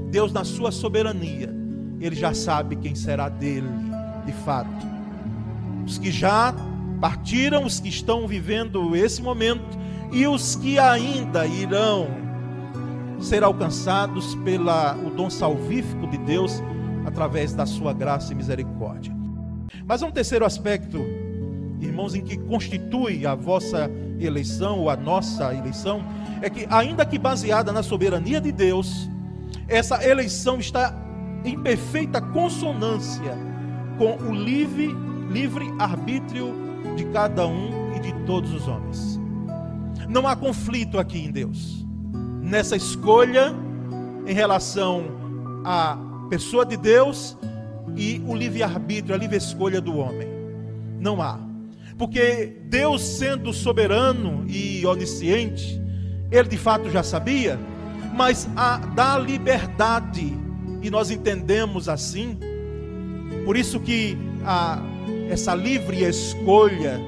Deus, 0.10 0.32
na 0.32 0.46
sua 0.46 0.72
soberania, 0.72 1.67
Ele 2.00 2.16
já 2.16 2.34
sabe 2.34 2.76
quem 2.76 2.96
será 2.96 3.30
dele, 3.30 3.70
de 4.26 4.32
fato. 4.32 4.70
Os 5.86 5.98
que 5.98 6.12
já 6.12 6.54
partiram, 7.00 7.66
os 7.66 7.80
que 7.80 7.90
estão 7.90 8.28
vivendo 8.28 8.96
esse 8.96 9.22
momento 9.22 9.78
e 10.12 10.28
os 10.28 10.56
que 10.56 10.80
ainda 10.80 11.46
irão 11.46 12.08
ser 13.20 13.44
alcançados 13.44 14.36
pela 14.36 14.96
o 14.96 15.10
dom 15.10 15.30
salvífico 15.30 16.08
de 16.08 16.18
Deus 16.20 16.62
através 17.06 17.54
da 17.54 17.66
sua 17.66 17.94
graça 17.94 18.32
e 18.32 18.36
misericórdia. 18.36 19.16
Mas 19.86 20.02
um 20.02 20.12
terceiro 20.12 20.46
aspecto, 20.46 21.00
irmãos, 21.80 22.14
em 22.14 22.22
que 22.22 22.38
constitui 22.38 23.26
a 23.26 23.34
vossa 23.34 23.90
eleição 24.20 24.80
ou 24.80 24.90
a 24.90 24.96
nossa 24.96 25.54
eleição, 25.54 26.04
é 26.42 26.50
que 26.50 26.68
ainda 26.70 27.06
que 27.06 27.18
baseada 27.18 27.72
na 27.72 27.82
soberania 27.82 28.40
de 28.40 28.52
Deus, 28.52 29.10
essa 29.68 30.06
eleição 30.06 30.60
está 30.60 31.07
em 31.48 31.60
perfeita 31.60 32.22
consonância 32.22 33.38
com 33.98 34.16
o 34.18 34.34
livre 34.34 34.96
livre 35.30 35.66
arbítrio 35.80 36.54
de 36.96 37.06
cada 37.06 37.46
um 37.46 37.96
e 37.96 38.00
de 38.00 38.14
todos 38.26 38.54
os 38.54 38.68
homens. 38.68 39.20
Não 40.08 40.28
há 40.28 40.36
conflito 40.36 40.98
aqui 40.98 41.20
em 41.20 41.32
Deus. 41.32 41.86
Nessa 42.42 42.76
escolha 42.76 43.54
em 44.26 44.34
relação 44.34 45.04
à 45.66 45.98
pessoa 46.30 46.66
de 46.66 46.78
Deus 46.78 47.38
e 47.96 48.22
o 48.26 48.36
livre-arbítrio, 48.36 49.16
a 49.16 49.18
livre 49.18 49.38
escolha 49.38 49.82
do 49.82 49.98
homem. 49.98 50.28
Não 51.00 51.22
há. 51.22 51.40
Porque 51.98 52.58
Deus, 52.66 53.02
sendo 53.02 53.52
soberano 53.52 54.46
e 54.48 54.86
onisciente, 54.86 55.82
ele 56.32 56.48
de 56.48 56.58
fato 56.58 56.90
já 56.90 57.02
sabia, 57.02 57.60
mas 58.14 58.48
a, 58.56 58.78
dá 58.78 59.18
liberdade, 59.18 60.34
e 60.82 60.90
nós 60.90 61.12
entendemos 61.12 61.90
assim, 61.90 62.38
por 63.46 63.58
isso 63.58 63.80
que 63.80 64.18
a, 64.46 64.82
essa 65.30 65.54
livre 65.54 66.04
escolha, 66.04 67.00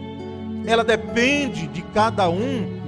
ela 0.65 0.84
depende 0.84 1.67
de 1.67 1.82
cada 1.82 2.30
um, 2.30 2.80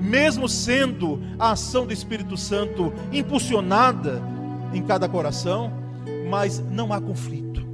mesmo 0.00 0.48
sendo 0.48 1.20
a 1.38 1.52
ação 1.52 1.86
do 1.86 1.92
Espírito 1.92 2.36
Santo 2.36 2.92
impulsionada 3.12 4.22
em 4.72 4.82
cada 4.82 5.08
coração, 5.08 5.72
mas 6.28 6.58
não 6.70 6.92
há 6.92 7.00
conflito. 7.00 7.66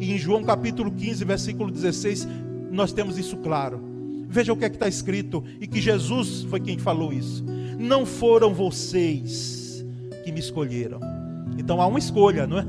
E 0.00 0.12
em 0.12 0.18
João 0.18 0.42
capítulo 0.42 0.90
15, 0.90 1.24
versículo 1.24 1.70
16, 1.70 2.26
nós 2.70 2.92
temos 2.92 3.18
isso 3.18 3.36
claro. 3.36 3.80
Veja 4.28 4.52
o 4.52 4.56
que 4.56 4.64
é 4.64 4.70
que 4.70 4.76
está 4.76 4.88
escrito, 4.88 5.44
e 5.60 5.66
que 5.66 5.80
Jesus 5.80 6.42
foi 6.48 6.60
quem 6.60 6.78
falou 6.78 7.12
isso. 7.12 7.44
Não 7.78 8.06
foram 8.06 8.54
vocês 8.54 9.84
que 10.24 10.30
me 10.30 10.40
escolheram. 10.40 11.19
Então 11.58 11.80
há 11.80 11.86
uma 11.86 11.98
escolha, 11.98 12.46
não 12.46 12.58
é? 12.58 12.66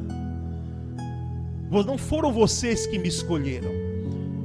Não 1.69 1.97
foram 1.97 2.33
vocês 2.33 2.85
que 2.85 2.99
me 2.99 3.07
escolheram. 3.07 3.71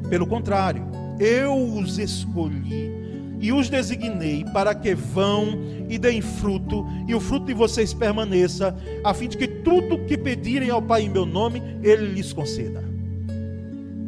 Pelo 0.09 0.27
contrário, 0.27 0.85
eu 1.19 1.55
os 1.55 1.99
escolhi 1.99 2.95
e 3.41 3.53
os 3.53 3.69
designei 3.69 4.45
para 4.53 4.75
que 4.75 4.95
vão 4.95 5.59
e 5.89 5.99
deem 5.99 6.21
fruto, 6.21 6.87
e 7.07 7.15
o 7.15 7.21
fruto 7.21 7.47
de 7.47 7.55
vocês 7.55 7.93
permaneça, 7.93 8.77
a 9.05 9.15
fim 9.15 9.29
de 9.29 9.37
que 9.37 9.47
tudo 9.47 10.05
que 10.07 10.17
pedirem 10.17 10.71
ao 10.71 10.83
Pai 10.83 11.03
em 11.03 11.09
meu 11.09 11.27
nome, 11.27 11.63
Ele 11.83 12.07
lhes 12.07 12.33
conceda. 12.33 12.85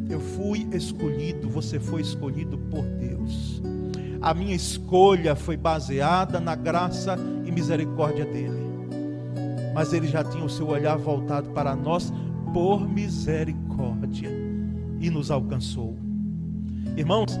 Eu 0.09 0.19
fui 0.19 0.67
escolhido, 0.73 1.47
você 1.47 1.79
foi 1.79 2.01
escolhido 2.01 2.57
por 2.57 2.83
Deus. 2.83 3.61
A 4.21 4.33
minha 4.33 4.55
escolha 4.55 5.35
foi 5.35 5.55
baseada 5.55 6.39
na 6.39 6.55
graça 6.55 7.17
e 7.45 7.51
misericórdia 7.51 8.25
dEle. 8.25 8.58
Mas 9.73 9.93
Ele 9.93 10.07
já 10.07 10.23
tinha 10.23 10.43
o 10.43 10.49
seu 10.49 10.67
olhar 10.67 10.97
voltado 10.97 11.49
para 11.51 11.75
nós 11.75 12.11
por 12.53 12.87
misericórdia 12.87 14.29
e 14.99 15.09
nos 15.09 15.31
alcançou. 15.31 15.97
Irmãos, 16.97 17.39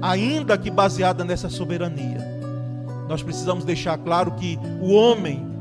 ainda 0.00 0.56
que 0.56 0.70
baseada 0.70 1.24
nessa 1.24 1.48
soberania, 1.48 2.18
nós 3.08 3.22
precisamos 3.22 3.64
deixar 3.64 3.98
claro 3.98 4.32
que 4.32 4.58
o 4.80 4.92
homem 4.92 5.52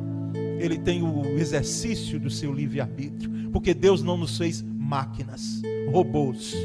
ele 0.60 0.78
tem 0.78 1.02
o 1.02 1.26
exercício 1.40 2.20
do 2.20 2.30
seu 2.30 2.54
livre-arbítrio, 2.54 3.50
porque 3.52 3.74
Deus 3.74 4.04
não 4.04 4.16
nos 4.16 4.38
fez 4.38 4.62
máquinas, 4.62 5.62
robôs. 5.92 6.56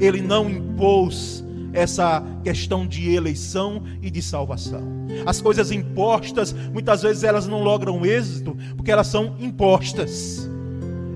Ele 0.00 0.22
não 0.22 0.48
impôs 0.48 1.44
essa 1.74 2.22
questão 2.42 2.86
de 2.86 3.12
eleição 3.12 3.82
e 4.00 4.10
de 4.10 4.22
salvação. 4.22 4.82
As 5.26 5.40
coisas 5.40 5.70
impostas, 5.70 6.52
muitas 6.52 7.02
vezes 7.02 7.24
elas 7.24 7.46
não 7.46 7.62
logram 7.62 8.06
êxito, 8.06 8.56
porque 8.76 8.92
elas 8.92 9.08
são 9.08 9.36
impostas. 9.40 10.48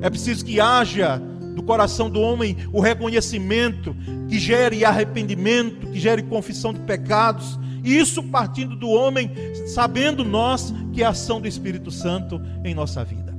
É 0.03 0.11
preciso 0.11 0.45
que 0.45 0.61
haja 0.61 1.23
do 1.55 1.63
coração 1.63 2.11
do 2.11 2.21
homem 2.21 2.57
o 2.73 2.81
reconhecimento 2.81 3.97
que 4.29 4.39
gere 4.39 4.85
arrependimento, 4.85 5.87
que 5.89 5.99
gere 5.99 6.23
confissão 6.23 6.73
de 6.73 6.81
pecados. 6.81 7.59
Isso 7.85 8.23
partindo 8.25 8.77
do 8.77 8.89
homem, 8.89 9.31
sabendo 9.67 10.25
nós 10.25 10.75
que 10.93 11.03
é 11.03 11.07
a 11.07 11.11
ação 11.11 11.41
do 11.41 11.49
Espírito 11.49 11.91
Santo 11.91 12.41
em 12.65 12.75
nossa 12.75 13.05
vida. 13.05 13.37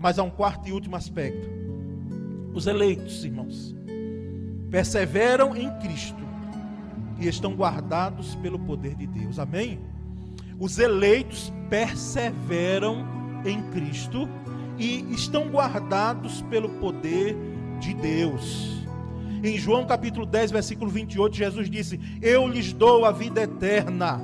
Mas 0.00 0.18
há 0.18 0.22
um 0.22 0.30
quarto 0.30 0.68
e 0.68 0.72
último 0.72 0.96
aspecto. 0.96 1.48
Os 2.52 2.66
eleitos, 2.66 3.24
irmãos, 3.24 3.74
perseveram 4.70 5.56
em 5.56 5.70
Cristo 5.78 6.21
e 7.18 7.28
estão 7.28 7.54
guardados 7.54 8.34
pelo 8.36 8.58
poder 8.58 8.94
de 8.94 9.06
Deus. 9.06 9.38
Amém? 9.38 9.80
Os 10.58 10.78
eleitos 10.78 11.52
perseveram 11.68 13.06
em 13.44 13.62
Cristo 13.70 14.28
e 14.78 15.04
estão 15.12 15.48
guardados 15.48 16.42
pelo 16.42 16.68
poder 16.80 17.36
de 17.80 17.94
Deus. 17.94 18.82
Em 19.42 19.58
João 19.58 19.84
capítulo 19.84 20.24
10, 20.24 20.52
versículo 20.52 20.90
28, 20.90 21.36
Jesus 21.36 21.68
disse: 21.68 22.00
Eu 22.20 22.46
lhes 22.46 22.72
dou 22.72 23.04
a 23.04 23.10
vida 23.10 23.42
eterna, 23.42 24.20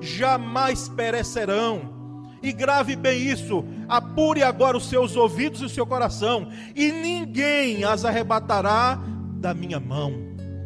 jamais 0.00 0.88
perecerão. 0.88 1.94
E 2.42 2.52
grave 2.52 2.94
bem 2.96 3.26
isso, 3.26 3.64
apure 3.88 4.42
agora 4.42 4.76
os 4.76 4.88
seus 4.88 5.16
ouvidos 5.16 5.60
e 5.62 5.64
o 5.64 5.68
seu 5.68 5.86
coração, 5.86 6.48
e 6.74 6.92
ninguém 6.92 7.82
as 7.82 8.04
arrebatará 8.04 9.00
da 9.34 9.52
minha 9.52 9.80
mão. 9.80 10.12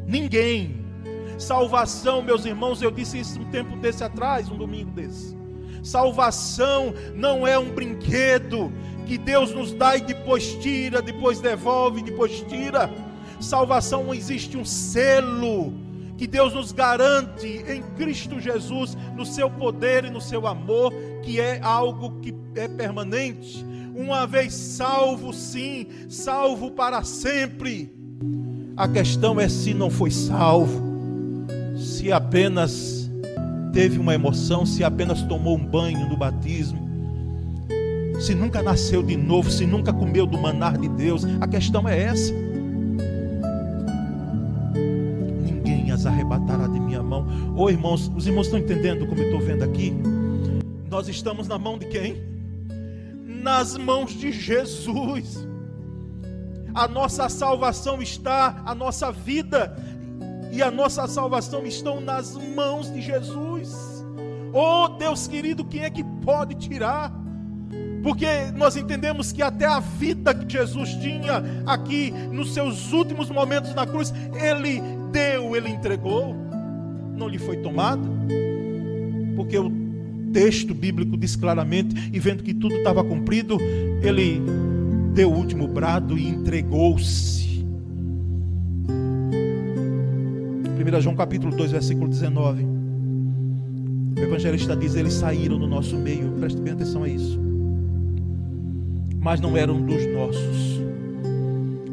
Ninguém. 0.06 0.79
Salvação, 1.40 2.20
meus 2.20 2.44
irmãos, 2.44 2.82
eu 2.82 2.90
disse 2.90 3.18
isso 3.18 3.40
um 3.40 3.46
tempo 3.46 3.74
desse 3.76 4.04
atrás, 4.04 4.50
um 4.50 4.58
domingo 4.58 4.90
desse. 4.90 5.34
Salvação 5.82 6.92
não 7.14 7.46
é 7.46 7.58
um 7.58 7.70
brinquedo 7.70 8.70
que 9.06 9.16
Deus 9.16 9.50
nos 9.52 9.72
dá 9.72 9.96
e 9.96 10.02
depois 10.02 10.54
tira, 10.56 11.00
depois 11.00 11.40
devolve, 11.40 12.02
depois 12.02 12.42
tira. 12.42 12.90
Salvação 13.40 14.12
existe 14.12 14.58
um 14.58 14.66
selo 14.66 15.72
que 16.18 16.26
Deus 16.26 16.52
nos 16.52 16.72
garante 16.72 17.46
em 17.66 17.82
Cristo 17.96 18.38
Jesus, 18.38 18.94
no 19.16 19.24
seu 19.24 19.48
poder 19.48 20.04
e 20.04 20.10
no 20.10 20.20
seu 20.20 20.46
amor, 20.46 20.92
que 21.22 21.40
é 21.40 21.58
algo 21.62 22.20
que 22.20 22.34
é 22.54 22.68
permanente. 22.68 23.64
Uma 23.96 24.26
vez 24.26 24.52
salvo, 24.52 25.32
sim, 25.32 25.86
salvo 26.06 26.70
para 26.72 27.02
sempre. 27.02 27.90
A 28.76 28.86
questão 28.86 29.40
é 29.40 29.48
se 29.48 29.72
não 29.72 29.88
foi 29.88 30.10
salvo, 30.10 30.89
se 32.00 32.10
apenas 32.10 33.10
teve 33.74 33.98
uma 33.98 34.14
emoção, 34.14 34.64
se 34.64 34.82
apenas 34.82 35.22
tomou 35.24 35.58
um 35.58 35.66
banho 35.66 36.08
no 36.08 36.16
batismo, 36.16 36.80
se 38.18 38.34
nunca 38.34 38.62
nasceu 38.62 39.02
de 39.02 39.18
novo, 39.18 39.50
se 39.50 39.66
nunca 39.66 39.92
comeu 39.92 40.24
do 40.24 40.38
manar 40.38 40.78
de 40.78 40.88
Deus, 40.88 41.26
a 41.42 41.46
questão 41.46 41.86
é 41.86 42.04
essa. 42.04 42.32
Ninguém 45.44 45.92
as 45.92 46.06
arrebatará 46.06 46.66
de 46.68 46.80
minha 46.80 47.02
mão. 47.02 47.26
Ô 47.54 47.64
oh, 47.64 47.70
irmãos, 47.70 48.10
os 48.16 48.26
irmãos 48.26 48.46
estão 48.46 48.58
entendendo 48.58 49.06
como 49.06 49.20
eu 49.20 49.26
estou 49.26 49.40
vendo 49.40 49.62
aqui? 49.62 49.92
Nós 50.88 51.06
estamos 51.06 51.48
na 51.48 51.58
mão 51.58 51.78
de 51.78 51.84
quem? 51.84 52.16
Nas 53.26 53.76
mãos 53.76 54.12
de 54.12 54.32
Jesus. 54.32 55.46
A 56.74 56.88
nossa 56.88 57.28
salvação 57.28 58.00
está, 58.00 58.62
a 58.64 58.74
nossa 58.74 59.12
vida 59.12 59.76
e 60.52 60.62
a 60.62 60.70
nossa 60.70 61.06
salvação 61.06 61.64
estão 61.66 62.00
nas 62.00 62.36
mãos 62.36 62.92
de 62.92 63.00
Jesus. 63.00 64.04
Oh 64.52 64.88
Deus 64.88 65.26
querido, 65.26 65.64
quem 65.64 65.82
é 65.82 65.90
que 65.90 66.02
pode 66.02 66.54
tirar? 66.56 67.12
Porque 68.02 68.26
nós 68.56 68.76
entendemos 68.76 69.30
que 69.30 69.42
até 69.42 69.66
a 69.66 69.78
vida 69.78 70.34
que 70.34 70.50
Jesus 70.50 70.94
tinha 70.94 71.42
aqui 71.66 72.10
nos 72.10 72.54
seus 72.54 72.92
últimos 72.92 73.30
momentos 73.30 73.74
na 73.74 73.86
cruz, 73.86 74.12
ele 74.34 74.82
deu, 75.12 75.54
ele 75.54 75.68
entregou, 75.68 76.34
não 77.14 77.28
lhe 77.28 77.38
foi 77.38 77.58
tomado. 77.58 78.08
Porque 79.36 79.58
o 79.58 79.70
texto 80.32 80.74
bíblico 80.74 81.16
diz 81.16 81.36
claramente, 81.36 82.10
e 82.12 82.18
vendo 82.18 82.42
que 82.42 82.54
tudo 82.54 82.76
estava 82.76 83.04
cumprido, 83.04 83.58
ele 84.02 84.40
deu 85.12 85.30
o 85.30 85.36
último 85.36 85.68
brado 85.68 86.16
e 86.16 86.26
entregou-se. 86.26 87.49
1 90.80 91.00
João 91.02 91.14
capítulo 91.14 91.54
2, 91.54 91.72
versículo 91.72 92.08
19. 92.08 92.64
O 94.16 94.18
evangelista 94.18 94.74
diz: 94.74 94.94
Eles 94.94 95.12
saíram 95.12 95.58
do 95.58 95.66
nosso 95.66 95.94
meio, 95.96 96.32
preste 96.32 96.58
bem 96.60 96.72
atenção 96.72 97.02
a 97.02 97.08
isso. 97.08 97.38
Mas 99.18 99.40
não 99.40 99.56
eram 99.58 99.84
dos 99.84 100.06
nossos. 100.06 100.80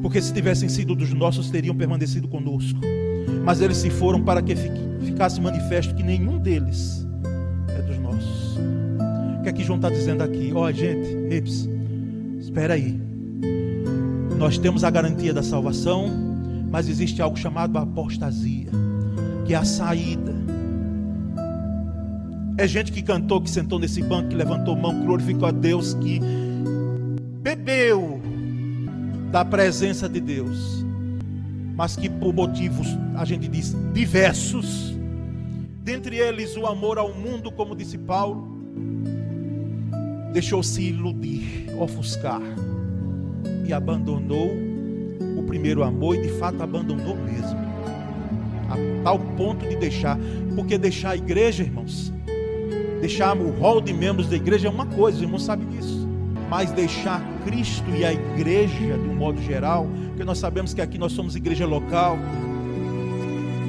Porque 0.02 0.22
se 0.22 0.34
tivessem 0.34 0.70
sido 0.70 0.96
dos 0.96 1.14
nossos, 1.14 1.50
teriam 1.50 1.76
permanecido 1.76 2.30
conosco. 2.30 2.80
Mas 3.44 3.60
eles 3.60 3.76
se 3.76 3.90
foram 3.90 4.24
para 4.24 4.42
que 4.42 4.56
ficasse 5.02 5.42
manifesto 5.42 5.94
que 5.94 6.04
nenhum 6.04 6.38
deles 6.38 7.06
é 7.68 7.82
dos 7.82 7.98
nossos. 7.98 8.58
O 9.40 9.44
que 9.44 9.50
é 9.50 9.54
que 9.54 9.64
João 9.64 9.78
está 9.78 9.90
dizendo 9.90 10.22
aqui? 10.22 10.54
Ó, 10.56 10.66
oh, 10.66 10.72
gente, 10.72 11.10
eps, 11.34 11.68
espera 12.40 12.76
aí. 12.76 12.98
Nós 14.38 14.58
temos 14.58 14.86
a 14.86 14.90
garantia 14.90 15.34
da 15.34 15.44
salvação, 15.44 16.27
mas 16.70 16.90
existe 16.90 17.22
algo 17.22 17.38
chamado 17.38 17.78
apostasia, 17.78 18.70
que 19.46 19.54
é 19.54 19.58
a 19.58 19.64
saída. 19.64 20.36
É 22.58 22.68
gente 22.68 22.92
que 22.92 23.02
cantou, 23.02 23.40
que 23.40 23.50
sentou 23.50 23.80
nesse 23.80 24.02
banco, 24.02 24.30
que 24.30 24.36
levantou 24.36 24.76
mão, 24.76 24.94
que 25.00 25.06
glorificou 25.06 25.48
a 25.48 25.52
Deus, 25.52 25.94
que 25.94 26.20
bebeu 27.42 28.20
da 29.32 29.46
presença 29.46 30.10
de 30.10 30.20
Deus, 30.20 30.84
mas 31.76 31.96
que 31.96 32.10
por 32.10 32.34
motivos, 32.34 32.88
a 33.16 33.24
gente 33.24 33.48
diz, 33.48 33.76
diversos, 33.94 34.98
dentre 35.84 36.18
eles 36.18 36.58
o 36.58 36.66
amor 36.66 36.98
ao 36.98 37.14
mundo, 37.14 37.52
como 37.52 37.76
disse 37.76 37.98
Paulo, 37.98 38.58
deixou-se 40.34 40.82
iludir, 40.82 41.68
ofuscar 41.80 42.42
e 43.66 43.72
abandonou 43.72 44.67
primeiro 45.48 45.82
amor 45.84 46.16
e 46.16 46.22
de 46.22 46.30
fato 46.38 46.62
abandonou 46.62 47.16
mesmo. 47.16 47.58
A 48.70 49.04
tal 49.04 49.18
ponto 49.18 49.68
de 49.68 49.76
deixar, 49.78 50.20
porque 50.56 50.78
deixar 50.78 51.12
a 51.12 51.16
igreja, 51.16 51.64
irmãos, 51.64 52.14
deixar 53.00 53.36
o 53.36 53.50
rol 53.52 53.80
de 53.80 53.94
membros 53.94 54.28
da 54.28 54.36
igreja 54.36 54.68
é 54.68 54.72
uma 54.72 54.86
coisa, 54.86 55.18
os 55.18 55.24
irmãos 55.24 55.44
sabem 55.44 55.68
disso. 55.70 56.08
Mas 56.50 56.72
deixar 56.72 57.22
Cristo 57.46 57.90
e 57.92 58.06
a 58.06 58.14
igreja, 58.14 58.98
de 58.98 59.08
um 59.08 59.16
modo 59.16 59.42
geral, 59.42 59.88
porque 60.10 60.24
nós 60.24 60.38
sabemos 60.38 60.74
que 60.74 60.82
aqui 60.82 60.98
nós 60.98 61.14
somos 61.14 61.36
igreja 61.36 61.66
local, 61.66 62.18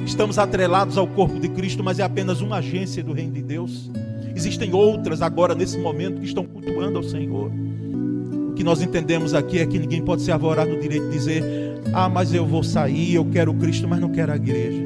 estamos 0.05 0.37
atrelados 0.37 0.97
ao 0.97 1.07
corpo 1.07 1.39
de 1.39 1.49
Cristo, 1.49 1.83
mas 1.83 1.99
é 1.99 2.03
apenas 2.03 2.41
uma 2.41 2.57
agência 2.57 3.03
do 3.03 3.13
reino 3.13 3.33
de 3.33 3.41
Deus. 3.41 3.89
Existem 4.35 4.73
outras 4.73 5.21
agora 5.21 5.55
nesse 5.55 5.77
momento 5.77 6.19
que 6.19 6.25
estão 6.25 6.45
cultuando 6.45 6.97
ao 6.97 7.03
Senhor 7.03 7.51
que 8.59 8.63
nós 8.65 8.81
entendemos 8.81 9.33
aqui 9.33 9.59
é 9.59 9.65
que 9.65 9.79
ninguém 9.79 10.01
pode 10.01 10.21
se 10.21 10.33
arvorar 10.33 10.67
no 10.67 10.77
direito 10.81 11.05
de 11.05 11.11
dizer: 11.11 11.41
Ah, 11.93 12.07
mas 12.07 12.33
eu 12.33 12.45
vou 12.45 12.63
sair, 12.63 13.15
eu 13.15 13.25
quero 13.25 13.53
Cristo, 13.55 13.87
mas 13.87 13.99
não 13.99 14.09
quero 14.09 14.31
a 14.31 14.35
igreja. 14.35 14.81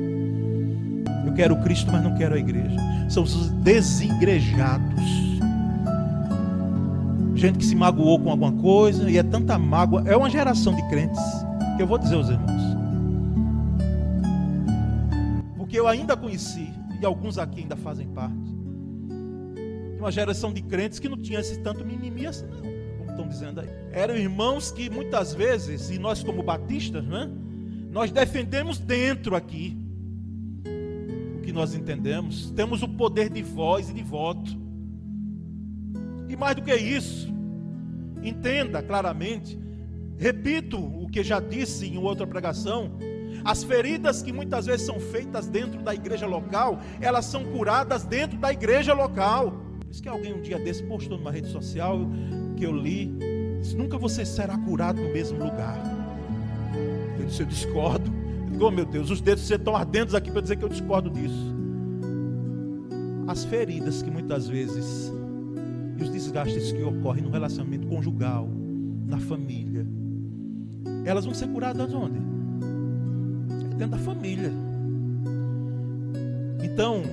Eu 1.26 1.34
quero 1.34 1.56
Cristo, 1.58 1.92
mas 1.92 2.04
não 2.04 2.16
quero 2.16 2.36
a 2.36 2.38
igreja. 2.38 2.78
São 3.10 3.24
os 3.24 3.50
desigrejados. 3.50 5.04
Gente 7.36 7.58
que 7.58 7.66
se 7.66 7.76
magoou 7.76 8.20
com 8.20 8.30
alguma 8.30 8.54
coisa 8.54 9.10
e 9.10 9.18
é 9.18 9.24
tanta 9.24 9.58
mágoa. 9.58 10.04
É 10.06 10.16
uma 10.16 10.30
geração 10.30 10.74
de 10.74 10.82
crentes 10.90 11.22
que 11.76 11.84
eu 11.84 11.88
vou 11.88 11.98
dizer 11.98 12.16
aos 12.16 12.30
irmãos. 12.30 12.64
Porque 15.58 15.80
eu 15.80 15.88
ainda 15.88 16.16
conheci, 16.16 16.72
e 17.02 17.06
alguns 17.06 17.38
aqui 17.38 17.62
ainda 17.62 17.76
fazem 17.76 18.08
parte, 18.08 18.56
uma 20.00 20.12
geração 20.12 20.54
de 20.54 20.62
crentes 20.62 21.00
que 21.00 21.10
não 21.10 21.18
tinha 21.18 21.40
esse 21.40 21.60
tanto 21.60 21.84
mimimi 21.84 22.28
assim, 22.28 22.46
não 22.46 22.73
estão 23.14 23.28
dizendo 23.28 23.62
aí. 23.62 23.70
Eram 23.92 24.16
irmãos 24.16 24.72
que 24.72 24.90
muitas 24.90 25.34
vezes, 25.34 25.90
e 25.90 25.98
nós 25.98 26.24
como 26.24 26.44
batistas, 26.44 27.04
né? 27.04 27.30
Nós 27.92 28.12
defendemos 28.12 28.80
dentro 28.80 29.36
aqui 29.36 29.78
o 31.38 31.42
que 31.42 31.54
nós 31.54 31.74
entendemos. 31.74 32.52
Temos 32.52 32.82
o 32.82 32.88
poder 32.88 33.30
de 33.30 33.42
voz 33.42 33.90
e 33.90 33.94
de 33.94 34.04
voto. 34.04 34.52
E 36.28 36.36
mais 36.36 36.56
do 36.56 36.64
que 36.64 36.76
isso, 36.76 37.32
entenda 38.24 38.82
claramente, 38.82 39.60
repito 40.18 40.80
o 40.80 41.08
que 41.08 41.24
já 41.24 41.40
disse 41.40 41.86
em 41.86 41.98
outra 41.98 42.26
pregação, 42.26 42.92
as 43.46 43.64
feridas 43.64 44.22
que 44.22 44.32
muitas 44.32 44.66
vezes 44.66 44.86
são 44.86 45.00
feitas 45.00 45.48
dentro 45.48 45.82
da 45.84 45.94
igreja 45.94 46.26
local, 46.26 46.80
elas 47.02 47.26
são 47.26 47.44
curadas 47.44 48.04
dentro 48.04 48.38
da 48.38 48.52
igreja 48.52 48.94
local. 48.94 49.52
Por 49.80 49.92
isso 49.92 50.02
que 50.02 50.10
alguém 50.10 50.34
um 50.34 50.42
dia 50.42 50.58
desse 50.58 50.82
postou 50.84 51.18
numa 51.18 51.32
rede 51.32 51.50
social, 51.50 52.00
que 52.54 52.66
eu 52.66 52.72
li, 52.72 53.12
disse, 53.60 53.76
nunca 53.76 53.98
você 53.98 54.26
será 54.26 54.58
curado 54.58 55.02
no 55.02 55.12
mesmo 55.12 55.38
lugar. 55.44 55.78
Eu 57.20 57.26
disse, 57.26 57.42
eu 57.42 57.46
discordo. 57.46 58.12
Eu 58.46 58.52
digo, 58.52 58.66
oh 58.66 58.72
meu 58.72 58.86
Deus, 58.86 59.10
os 59.10 59.22
dedos 59.22 59.50
estão 59.50 59.76
ardentes 59.76 60.16
aqui 60.16 60.32
para 60.32 60.42
dizer 60.42 60.56
que 60.58 60.64
eu 60.64 60.70
discordo 60.70 61.10
disso. 61.10 61.54
As 63.28 63.46
feridas 63.46 64.02
que 64.02 64.12
muitas 64.12 64.48
vezes, 64.48 65.12
e 65.98 66.04
os 66.04 66.10
desgastes 66.10 66.72
que 66.72 66.84
ocorrem 66.84 67.24
no 67.24 67.30
relacionamento 67.30 67.88
conjugal, 67.88 68.50
na 69.08 69.20
família, 69.20 69.86
elas 71.06 71.26
vão 71.26 71.34
ser 71.34 71.48
curadas 71.48 71.94
onde? 71.94 72.20
Dentro 73.78 73.90
da 73.90 73.98
família. 73.98 74.52
Então, 76.64 77.04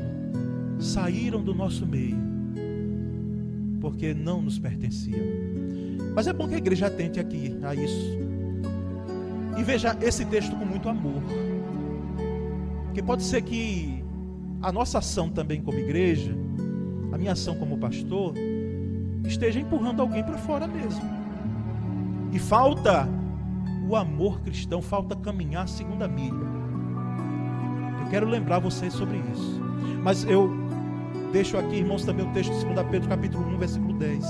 saíram 0.79 1.43
do 1.43 1.55
nosso 1.55 1.87
meio 1.87 2.30
porque 3.81 4.15
não 4.15 4.43
nos 4.43 4.59
pertenciam. 4.59 5.27
Mas 6.15 6.27
é 6.27 6.33
bom 6.33 6.47
que 6.49 6.55
a 6.55 6.59
igreja 6.59 6.87
atente 6.87 7.19
aqui 7.19 7.57
a 7.63 7.75
isso. 7.75 8.19
E 9.57 9.63
veja 9.63 9.97
esse 10.01 10.25
texto 10.25 10.55
com 10.57 10.65
muito 10.65 10.89
amor. 10.89 11.23
Porque 12.85 13.03
pode 13.03 13.23
ser 13.23 13.43
que 13.43 14.05
a 14.63 14.71
nossa 14.71 14.99
ação 14.99 15.29
também 15.31 15.63
como 15.63 15.79
igreja, 15.79 16.35
a 17.13 17.19
minha 17.19 17.33
ação 17.33 17.55
como 17.55 17.79
pastor, 17.79 18.35
esteja 19.25 19.61
empurrando 19.61 20.01
alguém 20.03 20.23
para 20.23 20.39
fora 20.39 20.67
mesmo. 20.67 21.03
E 22.33 22.39
falta 22.39 23.09
o 23.89 23.97
amor 23.97 24.41
cristão, 24.41 24.83
falta 24.83 25.17
caminhar 25.17 25.65
a 25.65 25.67
segunda 25.67 26.07
milha. 26.07 26.61
Eu 28.03 28.11
quero 28.11 28.29
lembrar 28.29 28.59
vocês 28.59 28.93
sobre 28.93 29.19
isso. 29.33 29.61
Mas 30.03 30.25
eu 30.25 30.60
Deixo 31.33 31.57
aqui, 31.57 31.77
irmãos, 31.77 32.05
também 32.05 32.27
o 32.27 32.33
texto 32.33 32.53
de 32.53 32.65
2 32.65 32.87
Pedro, 32.91 33.09
capítulo 33.09 33.47
1, 33.55 33.59
versículo 33.59 33.93
10. 33.95 34.25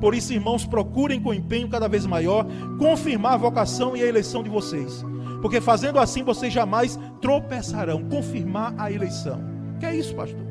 Por 0.00 0.14
isso, 0.14 0.32
irmãos, 0.32 0.66
procurem 0.66 1.20
com 1.20 1.32
empenho 1.32 1.68
cada 1.68 1.88
vez 1.88 2.04
maior 2.04 2.46
confirmar 2.78 3.32
a 3.32 3.36
vocação 3.38 3.96
e 3.96 4.02
a 4.02 4.06
eleição 4.06 4.42
de 4.42 4.50
vocês. 4.50 5.04
Porque 5.40 5.60
fazendo 5.60 5.98
assim, 5.98 6.22
vocês 6.22 6.52
jamais 6.52 6.98
tropeçarão. 7.20 8.04
Confirmar 8.04 8.74
a 8.76 8.90
eleição. 8.90 9.40
Que 9.80 9.86
é 9.86 9.94
isso, 9.94 10.14
pastor? 10.14 10.44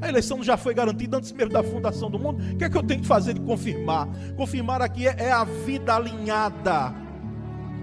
A 0.00 0.08
eleição 0.08 0.42
já 0.42 0.56
foi 0.56 0.74
garantida 0.74 1.16
antes 1.16 1.32
mesmo 1.32 1.52
da 1.52 1.62
fundação 1.62 2.10
do 2.10 2.18
mundo. 2.18 2.42
O 2.52 2.56
que 2.56 2.64
é 2.64 2.68
que 2.68 2.76
eu 2.76 2.82
tenho 2.82 3.00
que 3.00 3.06
fazer 3.06 3.34
de 3.34 3.40
confirmar? 3.40 4.08
Confirmar 4.36 4.82
aqui 4.82 5.06
é, 5.06 5.14
é 5.16 5.32
a 5.32 5.44
vida 5.44 5.94
alinhada. 5.94 6.92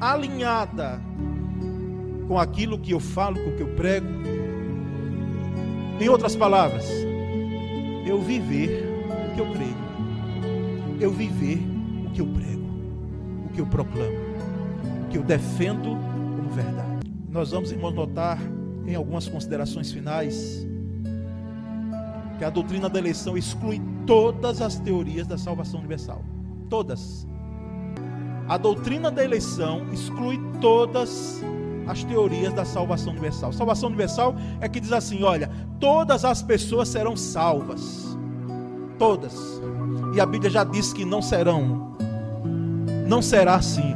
Alinhada 0.01 1.01
com 2.27 2.38
aquilo 2.38 2.77
que 2.77 2.91
eu 2.91 2.99
falo, 2.99 3.41
com 3.43 3.49
o 3.49 3.55
que 3.55 3.63
eu 3.63 3.69
prego. 3.69 4.07
Em 5.99 6.07
outras 6.07 6.35
palavras, 6.35 6.85
eu 8.10 8.22
viver 8.22 8.86
o 9.32 9.36
que 9.36 9.39
eu 9.39 9.52
creio, 9.52 9.78
eu 11.00 11.12
viver 11.12 11.60
o 12.06 12.10
que 12.10 12.22
eu 12.22 12.28
prego, 12.28 12.65
o 13.45 13.50
que 13.54 13.62
eu 13.62 13.65
proclamo, 13.67 14.17
o 15.06 15.10
que 15.10 15.17
eu 15.17 15.24
defendo 15.24 15.89
como 16.36 16.50
verdade. 16.50 17.08
Nós 17.30 17.52
vamos, 17.52 17.72
irmãos, 17.72 17.93
notar 17.93 18.39
em 18.88 18.95
algumas 18.95 19.28
considerações 19.28 19.91
finais 19.91 20.67
que 22.39 22.43
a 22.43 22.50
doutrina 22.50 22.89
da 22.89 22.98
eleição 22.98 23.38
exclui 23.38 23.82
todas 24.08 24.62
as 24.62 24.80
teorias 24.80 25.28
da 25.28 25.38
salvação 25.38 25.80
universal. 25.80 26.24
Todas. 26.69 27.28
A 28.48 28.58
doutrina 28.58 29.12
da 29.12 29.24
eleição 29.24 29.86
exclui 29.93 30.39
todas 30.60 31.43
as 31.89 32.04
teorias 32.04 32.54
da 32.54 32.63
salvação 32.63 33.12
universal. 33.12 33.52
Salvação 33.52 33.89
universal 33.89 34.36
é 34.62 34.69
que 34.69 34.80
diz 34.80 34.91
assim: 34.91 35.23
olha, 35.23 35.49
todas 35.80 36.23
as 36.23 36.43
pessoas 36.43 36.88
serão 36.88 37.17
salvas. 37.17 38.15
Todas. 38.99 39.34
E 40.13 40.21
a 40.21 40.25
Bíblia 40.25 40.52
já 40.52 40.63
disse 40.63 40.93
que 40.93 41.04
não 41.04 41.19
serão. 41.19 41.97
Não 43.08 43.23
será 43.23 43.56
assim. 43.56 43.95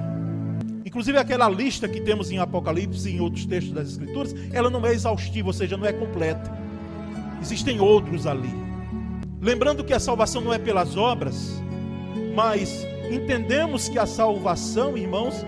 Inclusive 0.83 1.19
aquela 1.19 1.47
lista 1.47 1.87
que 1.87 2.01
temos 2.01 2.31
em 2.31 2.39
Apocalipse 2.39 3.07
e 3.09 3.17
em 3.17 3.19
outros 3.19 3.45
textos 3.45 3.73
das 3.73 3.89
Escrituras, 3.89 4.33
ela 4.51 4.71
não 4.71 4.83
é 4.85 4.91
exaustiva, 4.91 5.49
ou 5.49 5.53
seja, 5.53 5.77
não 5.77 5.85
é 5.85 5.93
completa. 5.93 6.51
Existem 7.41 7.79
outros 7.79 8.25
ali. 8.25 8.49
Lembrando 9.39 9.83
que 9.83 9.93
a 9.93 9.99
salvação 9.99 10.41
não 10.41 10.53
é 10.53 10.57
pelas 10.57 10.97
obras, 10.97 11.61
mas 12.33 12.87
entendemos 13.11 13.87
que 13.87 13.99
a 13.99 14.05
salvação, 14.07 14.97
irmãos, 14.97 15.45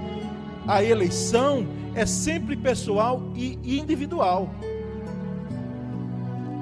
a 0.68 0.84
eleição 0.84 1.66
é 1.96 2.06
sempre 2.06 2.58
pessoal 2.58 3.32
e 3.36 3.80
individual. 3.80 4.50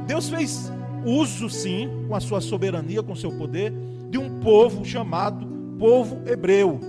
Deus 0.05 0.29
fez 0.29 0.71
uso, 1.03 1.49
sim, 1.49 1.89
com 2.07 2.15
a 2.15 2.19
sua 2.19 2.39
soberania, 2.39 3.01
com 3.01 3.13
o 3.13 3.17
seu 3.17 3.31
poder, 3.31 3.73
de 4.09 4.17
um 4.17 4.39
povo 4.39 4.85
chamado 4.85 5.45
povo 5.79 6.21
hebreu. 6.27 6.79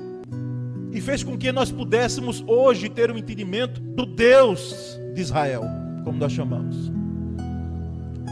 E 0.93 1.01
fez 1.01 1.25
com 1.25 1.37
que 1.37 1.51
nós 1.51 1.73
pudéssemos 1.73 2.45
hoje 2.47 2.89
ter 2.89 3.11
um 3.11 3.17
entendimento 3.17 3.81
do 3.81 4.07
Deus 4.07 5.01
de 5.15 5.21
Israel, 5.21 5.65
como 6.05 6.19
nós 6.19 6.33
chamamos. 6.33 6.93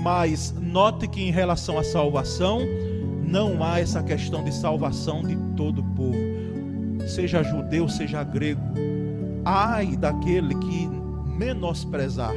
Mas 0.00 0.54
note 0.60 1.08
que 1.08 1.22
em 1.22 1.30
relação 1.30 1.78
à 1.78 1.84
salvação, 1.84 2.60
não 3.26 3.64
há 3.64 3.80
essa 3.80 4.02
questão 4.02 4.44
de 4.44 4.54
salvação 4.54 5.22
de 5.22 5.36
todo 5.56 5.80
o 5.80 5.84
povo, 5.94 7.08
seja 7.08 7.42
judeu, 7.42 7.88
seja 7.88 8.22
grego. 8.22 8.91
Ai 9.44 9.96
daquele 9.96 10.54
que 10.54 10.88
menosprezar 11.36 12.34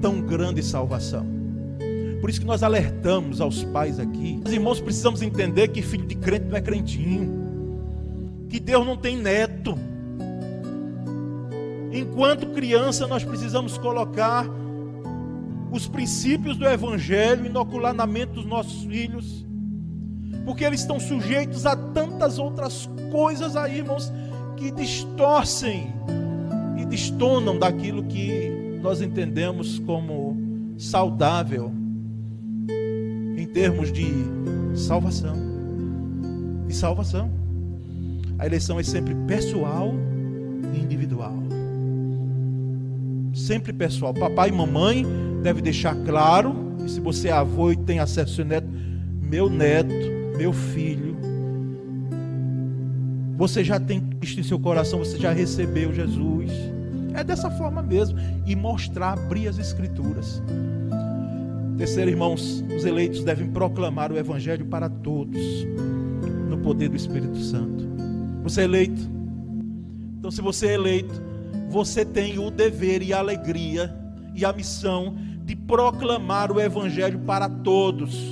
tão 0.00 0.20
grande 0.20 0.62
salvação. 0.62 1.26
Por 2.20 2.28
isso 2.28 2.40
que 2.40 2.46
nós 2.46 2.62
alertamos 2.62 3.40
aos 3.40 3.64
pais 3.64 3.98
aqui. 3.98 4.40
Os 4.44 4.52
irmãos 4.52 4.80
precisamos 4.80 5.22
entender 5.22 5.68
que 5.68 5.80
filho 5.80 6.06
de 6.06 6.14
crente 6.14 6.46
não 6.46 6.56
é 6.56 6.60
crentinho. 6.60 8.46
Que 8.48 8.60
Deus 8.60 8.84
não 8.86 8.96
tem 8.96 9.16
neto. 9.16 9.78
Enquanto 11.92 12.48
criança, 12.48 13.06
nós 13.06 13.24
precisamos 13.24 13.78
colocar 13.78 14.46
os 15.70 15.86
princípios 15.86 16.56
do 16.56 16.66
Evangelho, 16.66 17.46
inocular 17.46 17.94
na 17.94 18.06
mente 18.06 18.32
dos 18.32 18.44
nossos 18.44 18.84
filhos, 18.84 19.46
porque 20.44 20.64
eles 20.64 20.80
estão 20.80 20.98
sujeitos 20.98 21.64
a 21.64 21.76
tantas 21.76 22.38
outras 22.38 22.88
coisas 23.10 23.56
aí, 23.56 23.78
irmãos, 23.78 24.12
que 24.60 24.70
distorcem 24.70 25.90
e 26.76 26.84
destonam 26.84 27.58
daquilo 27.58 28.02
que 28.04 28.78
nós 28.82 29.00
entendemos 29.00 29.78
como 29.78 30.36
saudável 30.76 31.72
em 33.38 33.46
termos 33.46 33.90
de 33.90 34.12
salvação. 34.74 35.34
De 36.68 36.76
salvação. 36.76 37.30
A 38.38 38.44
eleição 38.44 38.78
é 38.78 38.82
sempre 38.82 39.14
pessoal 39.26 39.94
e 40.74 40.78
individual. 40.78 41.34
Sempre 43.32 43.72
pessoal. 43.72 44.12
Papai 44.12 44.50
e 44.50 44.52
mamãe 44.52 45.06
deve 45.42 45.62
deixar 45.62 45.94
claro, 46.04 46.54
e 46.84 46.90
se 46.90 47.00
você 47.00 47.28
é 47.28 47.32
avô 47.32 47.72
e 47.72 47.76
tem 47.76 47.98
acesso 47.98 48.42
ao 48.42 48.46
neto, 48.46 48.68
meu 49.22 49.48
neto, 49.48 49.94
meu 50.36 50.52
filho, 50.52 51.09
você 53.40 53.64
já 53.64 53.80
tem 53.80 54.00
Cristo 54.00 54.38
em 54.38 54.42
seu 54.42 54.58
coração, 54.60 54.98
você 54.98 55.18
já 55.18 55.32
recebeu 55.32 55.94
Jesus. 55.94 56.50
É 57.14 57.24
dessa 57.24 57.50
forma 57.50 57.80
mesmo. 57.80 58.18
E 58.44 58.54
mostrar, 58.54 59.14
abrir 59.14 59.48
as 59.48 59.56
Escrituras. 59.56 60.42
Terceiro, 61.78 62.10
irmãos, 62.10 62.62
os 62.76 62.84
eleitos 62.84 63.24
devem 63.24 63.50
proclamar 63.50 64.12
o 64.12 64.18
Evangelho 64.18 64.66
para 64.66 64.90
todos, 64.90 65.40
no 66.50 66.58
poder 66.58 66.90
do 66.90 66.96
Espírito 66.96 67.38
Santo. 67.38 67.88
Você 68.42 68.60
é 68.60 68.64
eleito. 68.64 69.00
Então, 70.18 70.30
se 70.30 70.42
você 70.42 70.66
é 70.66 70.74
eleito, 70.74 71.22
você 71.70 72.04
tem 72.04 72.38
o 72.38 72.50
dever 72.50 73.00
e 73.00 73.14
a 73.14 73.20
alegria 73.20 73.96
e 74.34 74.44
a 74.44 74.52
missão 74.52 75.16
de 75.46 75.56
proclamar 75.56 76.52
o 76.52 76.60
Evangelho 76.60 77.18
para 77.20 77.48
todos. 77.48 78.22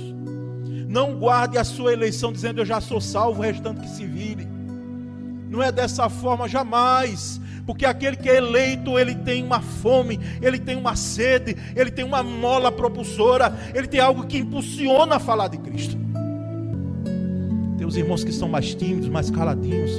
Não 0.87 1.17
guarde 1.17 1.57
a 1.57 1.63
sua 1.63 1.93
eleição 1.93 2.31
dizendo 2.31 2.61
eu 2.61 2.65
já 2.65 2.79
sou 2.79 3.01
salvo, 3.01 3.39
o 3.39 3.43
restante 3.43 3.81
que 3.81 3.89
se 3.89 4.05
vire. 4.05 4.48
Não 5.49 5.63
é 5.63 5.71
dessa 5.71 6.07
forma 6.09 6.47
jamais, 6.47 7.41
porque 7.65 7.85
aquele 7.85 8.15
que 8.15 8.29
é 8.29 8.37
eleito, 8.37 8.97
ele 8.97 9.15
tem 9.15 9.43
uma 9.43 9.59
fome, 9.61 10.19
ele 10.41 10.59
tem 10.59 10.77
uma 10.77 10.95
sede, 10.95 11.57
ele 11.75 11.91
tem 11.91 12.05
uma 12.05 12.21
mola 12.21 12.71
propulsora, 12.71 13.53
ele 13.73 13.87
tem 13.87 13.99
algo 13.99 14.25
que 14.27 14.37
impulsiona 14.37 15.15
a 15.15 15.19
falar 15.19 15.47
de 15.47 15.57
Cristo. 15.57 15.97
Tem 17.77 17.87
os 17.87 17.97
irmãos 17.97 18.23
que 18.23 18.31
são 18.31 18.47
mais 18.47 18.75
tímidos, 18.75 19.09
mais 19.09 19.29
caladinhos. 19.31 19.91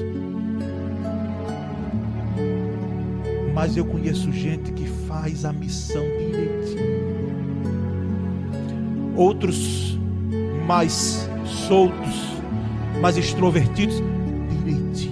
Mas 3.52 3.76
eu 3.76 3.84
conheço 3.84 4.32
gente 4.32 4.72
que 4.72 4.86
faz 5.08 5.44
a 5.44 5.52
missão 5.52 6.02
direitinho 6.02 7.10
outros 9.20 9.98
mais 10.66 11.28
soltos, 11.44 12.14
mais 13.00 13.18
extrovertidos, 13.18 13.96
direitinho, 14.64 15.09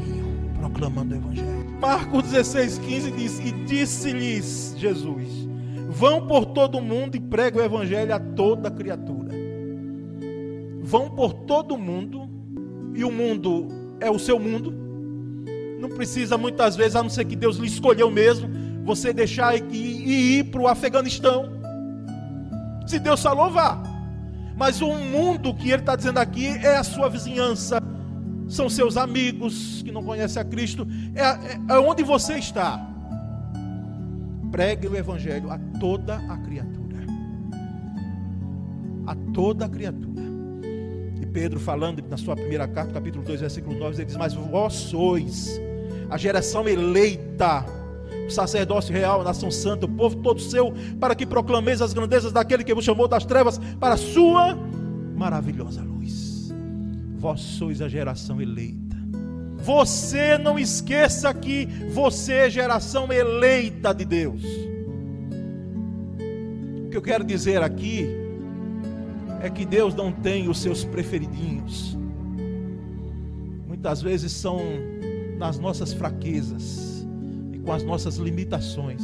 proclamando 0.79 1.15
o 1.15 1.19
Evangelho. 1.19 1.79
Marcos 1.81 2.23
16, 2.31 2.79
15 2.79 3.11
diz: 3.11 3.41
E 3.41 3.53
disse-lhes 3.67 4.75
Jesus: 4.79 5.49
Vão 5.89 6.27
por 6.27 6.47
todo 6.47 6.79
o 6.79 6.83
mundo 6.83 7.17
e 7.17 7.21
pregue 7.21 7.59
o 7.59 7.63
Evangelho 7.63 8.15
a 8.15 8.21
toda 8.21 8.71
criatura. 8.71 9.29
Vão 10.81 11.11
por 11.11 11.35
todo 11.35 11.75
o 11.75 11.79
mundo, 11.79 12.31
e 12.95 13.05
o 13.05 13.11
mundo 13.11 13.69
é 14.01 14.11
o 14.11 14.19
seu 14.19 14.39
mundo. 14.39 14.73
Não 15.81 15.89
precisa 15.89 16.39
muitas 16.39 16.77
vezes, 16.77 16.97
a 16.97 17.03
não 17.03 17.11
ser 17.11 17.25
que 17.25 17.37
Deus 17.37 17.57
lhe 17.57 17.67
escolheu 17.67 18.11
mesmo, 18.11 18.49
você 18.85 19.13
deixar 19.13 19.57
e, 19.57 19.63
e 19.73 20.39
ir 20.39 20.45
para 20.45 20.61
o 20.61 20.69
Afeganistão. 20.69 21.51
Se 22.87 22.99
Deus 22.99 23.23
falou, 23.23 23.51
vá. 23.51 23.83
Mas 24.57 24.81
o 24.81 24.93
mundo 24.93 25.55
que 25.55 25.71
ele 25.71 25.83
está 25.83 25.95
dizendo 25.95 26.19
aqui 26.19 26.49
é 26.49 26.77
a 26.77 26.83
sua 26.83 27.09
vizinhança, 27.09 27.78
são 28.49 28.69
seus 28.69 28.97
amigos 28.97 29.83
que 29.83 29.93
não 29.93 30.03
conhecem 30.03 30.41
a 30.41 30.45
Cristo, 30.45 30.87
é, 31.15 31.23
é, 31.23 31.61
é 31.69 31.79
onde 31.79 32.03
você 32.03 32.39
está. 32.39 32.85
Pregue 34.51 34.89
o 34.89 34.97
Evangelho 34.97 35.51
a 35.51 35.59
toda 35.79 36.17
a 36.17 36.39
criatura. 36.39 36.99
A 39.07 39.15
toda 39.33 39.67
a 39.67 39.69
criatura. 39.69 40.23
E 41.21 41.27
Pedro, 41.27 41.61
falando 41.61 42.03
na 42.09 42.17
sua 42.17 42.35
primeira 42.35 42.67
carta, 42.67 42.93
capítulo 42.93 43.25
2, 43.25 43.41
versículo 43.41 43.79
9, 43.79 43.97
ele 43.97 44.05
diz: 44.07 44.17
Mas 44.17 44.33
vós 44.33 44.73
sois 44.73 45.61
a 46.11 46.17
geração 46.17 46.67
eleita 46.67 47.65
o 48.27 48.31
sacerdócio 48.31 48.93
real, 48.93 49.21
a 49.21 49.25
nação 49.25 49.51
santa, 49.51 49.87
o 49.87 49.89
povo 49.89 50.17
todo 50.17 50.41
seu, 50.41 50.73
para 50.99 51.15
que 51.15 51.27
proclameis 51.27 51.83
as 51.83 51.93
grandezas 51.93 52.33
daquele 52.33 52.65
que 52.65 52.75
vos 52.75 52.85
chamou 52.85 53.09
das 53.09 53.25
trevas 53.25 53.59
para 53.79 53.95
a 53.95 53.97
sua 53.97 54.57
maravilhosa 55.17 55.83
luz. 55.83 56.28
Vós 57.19 57.41
sois 57.41 57.83
a 57.83 57.89
geração 57.89 58.41
eleita. 58.41 58.97
Você 59.59 60.39
não 60.39 60.59
esqueça 60.59 61.35
que 61.35 61.67
você 61.93 62.33
é 62.33 62.51
geração 62.51 63.13
eleita 63.13 63.93
de 63.93 64.05
Deus. 64.05 64.43
O 66.87 66.91
que 66.91 66.97
eu 66.97 67.03
quero 67.03 67.25
dizer 67.25 67.63
aqui 67.63 68.09
é 69.43 69.51
que 69.51 69.67
Deus 69.67 69.95
não 69.95 70.11
tem 70.11 70.49
os 70.49 70.59
seus 70.59 70.85
preferidinhos. 70.85 71.99
Muitas 73.67 74.01
vezes 74.01 74.33
são 74.33 74.61
nas 75.39 75.59
nossas 75.59 75.93
fraquezas 75.93 76.89
com 77.69 77.73
as 77.75 77.85
nossas 77.85 78.17
limitações, 78.17 79.03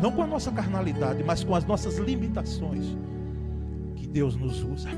não 0.00 0.10
com 0.10 0.22
a 0.22 0.26
nossa 0.26 0.50
carnalidade, 0.50 1.22
mas 1.22 1.44
com 1.44 1.54
as 1.54 1.66
nossas 1.66 1.98
limitações, 1.98 2.96
que 3.96 4.06
Deus 4.06 4.34
nos 4.34 4.62
usa. 4.62 4.88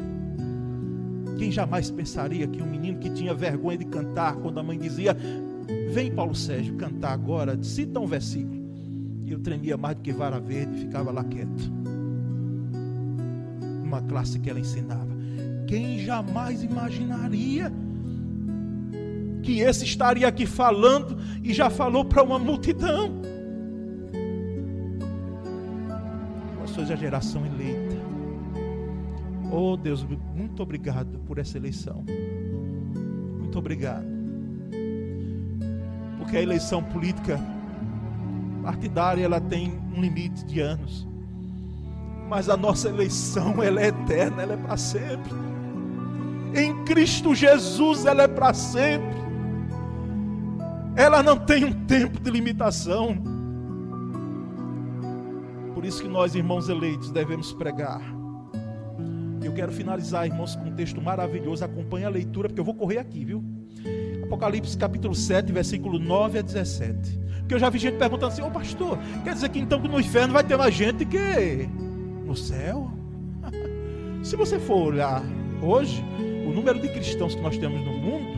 Quem 1.39 1.51
jamais 1.51 1.91
pensaria 1.91 2.47
que 2.47 2.63
um 2.63 2.67
menino 2.67 2.99
que 2.99 3.11
tinha 3.11 3.35
vergonha 3.35 3.79
de 3.79 3.85
cantar, 3.85 4.37
quando 4.37 4.59
a 4.59 4.63
mãe 4.63 4.79
dizia: 4.79 5.17
Vem, 5.93 6.11
Paulo 6.13 6.35
Sérgio, 6.35 6.77
cantar 6.77 7.13
agora, 7.13 7.63
cita 7.63 8.01
um 8.01 8.07
versículo. 8.07 8.65
E 9.25 9.33
eu 9.33 9.41
tremia 9.41 9.77
mais 9.77 9.97
do 9.97 10.03
que 10.03 10.13
vara 10.13 10.39
verde, 10.39 10.79
ficava 10.79 11.11
lá 11.11 11.25
quieto. 11.25 11.73
Uma 13.85 14.01
classe 14.03 14.39
que 14.39 14.49
ela 14.49 14.61
ensinava. 14.61 15.17
Quem 15.67 15.99
jamais 15.99 16.63
imaginaria 16.63 17.73
que 19.43 19.61
esse 19.61 19.85
estaria 19.85 20.27
aqui 20.27 20.45
falando 20.45 21.19
e 21.43 21.53
já 21.53 21.71
falou 21.71 22.05
para 22.05 22.23
uma 22.23 22.39
multidão. 22.39 23.21
Nós 26.59 26.71
somos 26.71 26.91
a 26.91 26.97
geração 26.97 27.47
eleita. 27.47 27.96
Oh 29.59 29.75
Deus, 29.75 30.07
muito 30.35 30.63
obrigado 30.63 31.19
por 31.21 31.39
essa 31.39 31.57
eleição. 31.57 32.05
Muito 33.39 33.59
obrigado. 33.59 34.05
Porque 36.19 36.37
a 36.37 36.43
eleição 36.43 36.83
política 36.83 37.41
partidária 38.63 39.25
ela 39.25 39.41
tem 39.41 39.73
um 39.97 40.03
limite 40.03 40.45
de 40.45 40.61
anos. 40.61 41.09
Mas 42.29 42.51
a 42.51 42.57
nossa 42.57 42.91
eleição 42.91 43.63
ela 43.63 43.81
é 43.81 43.87
eterna, 43.87 44.43
ela 44.43 44.53
é 44.53 44.57
para 44.59 44.77
sempre. 44.77 45.33
Em 46.55 46.85
Cristo 46.85 47.35
Jesus 47.35 48.05
ela 48.05 48.25
é 48.25 48.29
para 48.29 48.53
sempre. 48.53 49.17
Ela 50.95 51.23
não 51.23 51.39
tem 51.39 51.65
um 51.65 51.73
tempo 51.87 52.21
de 52.21 52.31
limitação. 52.31 53.17
Por 55.73 55.83
isso 55.83 56.03
que 56.03 56.09
nós, 56.09 56.35
irmãos 56.35 56.69
eleitos, 56.69 57.11
devemos 57.11 57.55
pregar. 57.55 58.16
Eu 59.47 59.53
quero 59.53 59.71
finalizar, 59.71 60.27
irmãos, 60.27 60.57
com 60.57 60.65
um 60.65 60.73
texto 60.73 61.01
maravilhoso. 61.01 61.65
Acompanhe 61.65 62.05
a 62.05 62.09
leitura, 62.09 62.49
porque 62.49 62.61
eu 62.61 62.65
vou 62.65 62.75
correr 62.75 62.99
aqui, 62.99 63.25
viu? 63.25 63.45
Apocalipse 64.25 64.77
capítulo 64.77 65.15
7, 65.15 65.53
versículo 65.53 66.01
9 66.01 66.41
a 66.41 66.43
17. 66.43 67.17
Porque 67.39 67.55
eu 67.55 67.59
já 67.61 67.71
vi 67.71 67.79
gente 67.79 67.97
perguntando 67.97 68.33
assim, 68.33 68.43
ô 68.43 68.51
pastor, 68.51 68.99
quer 69.23 69.35
dizer 69.35 69.49
que 69.51 69.61
então 69.61 69.79
no 69.79 70.01
inferno 70.01 70.33
vai 70.33 70.43
ter 70.43 70.57
mais 70.57 70.75
gente 70.75 71.05
que 71.05 71.69
no 72.25 72.37
céu? 72.37 72.91
Se 74.25 74.35
você 74.35 74.59
for 74.59 74.89
olhar 74.89 75.23
hoje, 75.63 76.05
o 76.45 76.53
número 76.53 76.81
de 76.81 76.89
cristãos 76.89 77.37
que 77.37 77.41
nós 77.41 77.57
temos 77.57 77.81
no 77.87 77.93
mundo, 77.93 78.37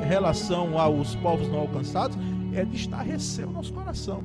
em 0.00 0.06
relação 0.06 0.78
aos 0.78 1.16
povos 1.16 1.48
não 1.48 1.58
alcançados, 1.58 2.16
é 2.54 2.64
de 2.64 2.76
estarrecer 2.76 3.48
o 3.48 3.50
nosso 3.50 3.72
coração. 3.72 4.22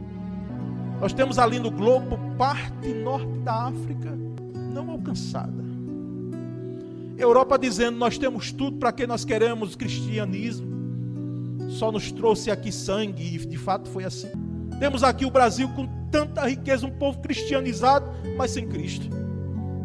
Nós 1.01 1.13
temos 1.13 1.39
ali 1.39 1.57
no 1.57 1.71
globo 1.71 2.19
parte 2.37 2.93
norte 2.93 3.39
da 3.39 3.69
África 3.69 4.15
não 4.71 4.91
alcançada. 4.91 5.68
Europa 7.19 7.57
dizendo: 7.57 7.97
Nós 7.97 8.17
temos 8.17 8.51
tudo 8.51 8.77
para 8.77 8.91
que 8.91 9.05
nós 9.05 9.25
queremos 9.25 9.75
cristianismo. 9.75 10.67
Só 11.69 11.91
nos 11.91 12.11
trouxe 12.11 12.49
aqui 12.49 12.71
sangue, 12.71 13.35
e 13.35 13.37
de 13.37 13.57
fato 13.57 13.89
foi 13.89 14.03
assim. 14.03 14.29
Temos 14.79 15.03
aqui 15.03 15.25
o 15.25 15.31
Brasil 15.31 15.69
com 15.75 15.87
tanta 16.09 16.47
riqueza, 16.47 16.85
um 16.85 16.91
povo 16.91 17.19
cristianizado, 17.19 18.09
mas 18.37 18.51
sem 18.51 18.67
Cristo. 18.67 19.07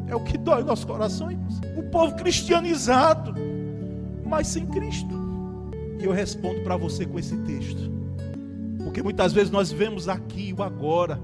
É 0.07 0.15
o 0.15 0.21
que 0.21 0.39
dói 0.39 0.63
nossos 0.63 0.85
corações. 0.85 1.39
Um 1.77 1.91
povo 1.91 2.15
cristianizado, 2.15 3.35
mas 4.25 4.47
sem 4.47 4.67
Cristo. 4.67 5.15
E 6.01 6.05
eu 6.05 6.13
respondo 6.13 6.61
para 6.63 6.77
você 6.77 7.05
com 7.05 7.19
esse 7.19 7.37
texto. 7.39 7.93
Porque 8.83 9.03
muitas 9.03 9.33
vezes 9.33 9.51
nós 9.51 9.73
vemos 9.73 10.09
aqui 10.09 10.55
o 10.57 10.63
agora, 10.63 11.21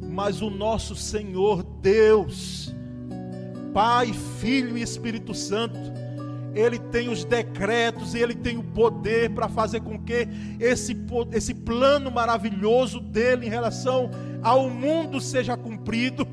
mas 0.00 0.42
o 0.42 0.50
nosso 0.50 0.94
Senhor 0.94 1.62
Deus, 1.80 2.74
Pai, 3.72 4.12
Filho 4.40 4.76
e 4.76 4.82
Espírito 4.82 5.34
Santo, 5.34 5.78
ele 6.54 6.78
tem 6.78 7.08
os 7.08 7.24
decretos 7.24 8.14
e 8.14 8.18
ele 8.18 8.34
tem 8.34 8.58
o 8.58 8.62
poder 8.62 9.30
para 9.30 9.48
fazer 9.48 9.80
com 9.80 9.98
que 9.98 10.28
esse, 10.60 10.96
esse 11.32 11.54
plano 11.54 12.10
maravilhoso 12.10 13.00
dele 13.00 13.46
em 13.46 13.50
relação 13.50 14.10
ao 14.42 14.68
mundo 14.68 15.20
seja 15.20 15.56
cumprido. 15.56 16.26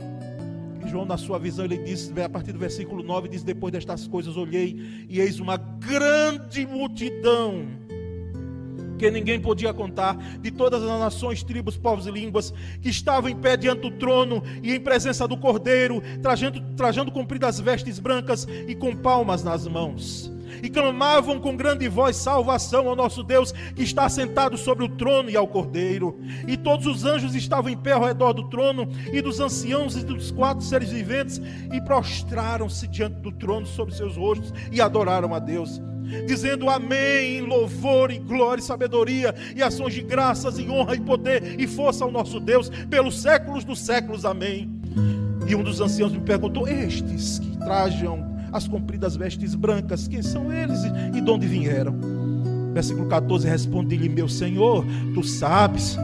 João, 0.86 1.06
na 1.06 1.17
sua 1.17 1.38
visão, 1.38 1.65
ele 1.65 1.78
diz, 1.78 2.12
a 2.17 2.28
partir 2.28 2.52
do 2.52 2.60
versículo 2.60 3.04
9, 3.04 3.30
diz: 3.30 3.43
Depois 3.43 3.71
destas 3.71 4.08
coisas 4.08 4.36
olhei 4.36 5.06
e 5.08 5.19
eis 5.19 5.39
uma 5.39 5.56
grande 5.56 6.65
multidão 6.65 7.67
que 8.99 9.09
ninguém 9.09 9.39
podia 9.39 9.73
contar, 9.73 10.15
de 10.41 10.51
todas 10.51 10.83
as 10.83 10.99
nações, 10.99 11.41
tribos, 11.41 11.77
povos 11.77 12.05
e 12.05 12.12
línguas, 12.12 12.53
que 12.81 12.89
estavam 12.89 13.29
em 13.29 13.35
pé 13.35 13.55
diante 13.55 13.81
do 13.81 13.91
trono 13.91 14.43
e 14.62 14.75
em 14.75 14.79
presença 14.79 15.27
do 15.27 15.38
Cordeiro, 15.38 16.03
trajando, 16.21 16.62
trajando 16.75 17.12
compridas 17.12 17.59
vestes 17.59 17.97
brancas 17.97 18.45
e 18.67 18.75
com 18.75 18.95
palmas 18.95 19.43
nas 19.43 19.65
mãos. 19.65 20.31
E 20.62 20.69
clamavam 20.69 21.39
com 21.39 21.55
grande 21.55 21.88
voz 21.88 22.17
salvação 22.17 22.89
ao 22.89 22.95
nosso 22.95 23.23
Deus 23.23 23.51
que 23.51 23.83
está 23.83 24.09
sentado 24.09 24.57
sobre 24.57 24.83
o 24.83 24.89
trono 24.89 25.29
e 25.29 25.38
ao 25.38 25.47
Cordeiro. 25.47 26.19
E 26.47 26.57
todos 26.57 26.85
os 26.85 27.05
anjos 27.05 27.33
estavam 27.35 27.71
em 27.71 27.77
pé 27.77 27.93
ao 27.93 28.03
redor 28.03 28.33
do 28.33 28.49
trono 28.49 28.89
e 29.13 29.21
dos 29.21 29.39
anciãos 29.39 29.95
e 29.95 30.03
dos 30.03 30.31
quatro 30.31 30.65
seres 30.65 30.89
viventes 30.89 31.39
e 31.71 31.79
prostraram-se 31.81 32.88
diante 32.88 33.21
do 33.21 33.31
trono 33.31 33.65
sobre 33.65 33.95
seus 33.95 34.17
rostos 34.17 34.53
e 34.71 34.81
adoraram 34.81 35.33
a 35.33 35.39
Deus 35.39 35.79
dizendo 36.26 36.69
amém, 36.69 37.41
louvor 37.41 38.12
e 38.12 38.19
glória 38.19 38.62
e 38.62 38.63
sabedoria 38.63 39.34
e 39.56 39.62
ações 39.62 39.93
de 39.93 40.02
graças 40.02 40.58
e 40.58 40.69
honra 40.69 40.95
e 40.95 41.00
poder 41.00 41.60
e 41.60 41.67
força 41.67 42.04
ao 42.04 42.12
nosso 42.12 42.39
Deus 42.39 42.69
pelos 42.89 43.22
séculos 43.22 43.63
dos 43.63 43.80
séculos, 43.80 44.26
amém. 44.26 44.69
E 45.48 45.56
um 45.56 45.63
dos 45.63 45.82
anciãos 45.82 46.12
me 46.12 46.19
perguntou: 46.19 46.67
Estes 46.67 47.39
que 47.39 47.58
trajam 47.58 48.28
as 48.52 48.67
compridas 48.67 49.15
vestes 49.15 49.56
brancas, 49.56 50.08
quem 50.08 50.22
são 50.22 50.52
eles 50.52 50.80
e 51.15 51.22
de 51.22 51.30
onde 51.30 51.48
vieram? 51.48 51.95
Versículo 52.74 53.08
14: 53.08 53.48
Respondi-lhe, 53.48 54.10
meu 54.10 54.28
Senhor, 54.28 54.86
tu 55.13 55.24
sabes. 55.24 55.98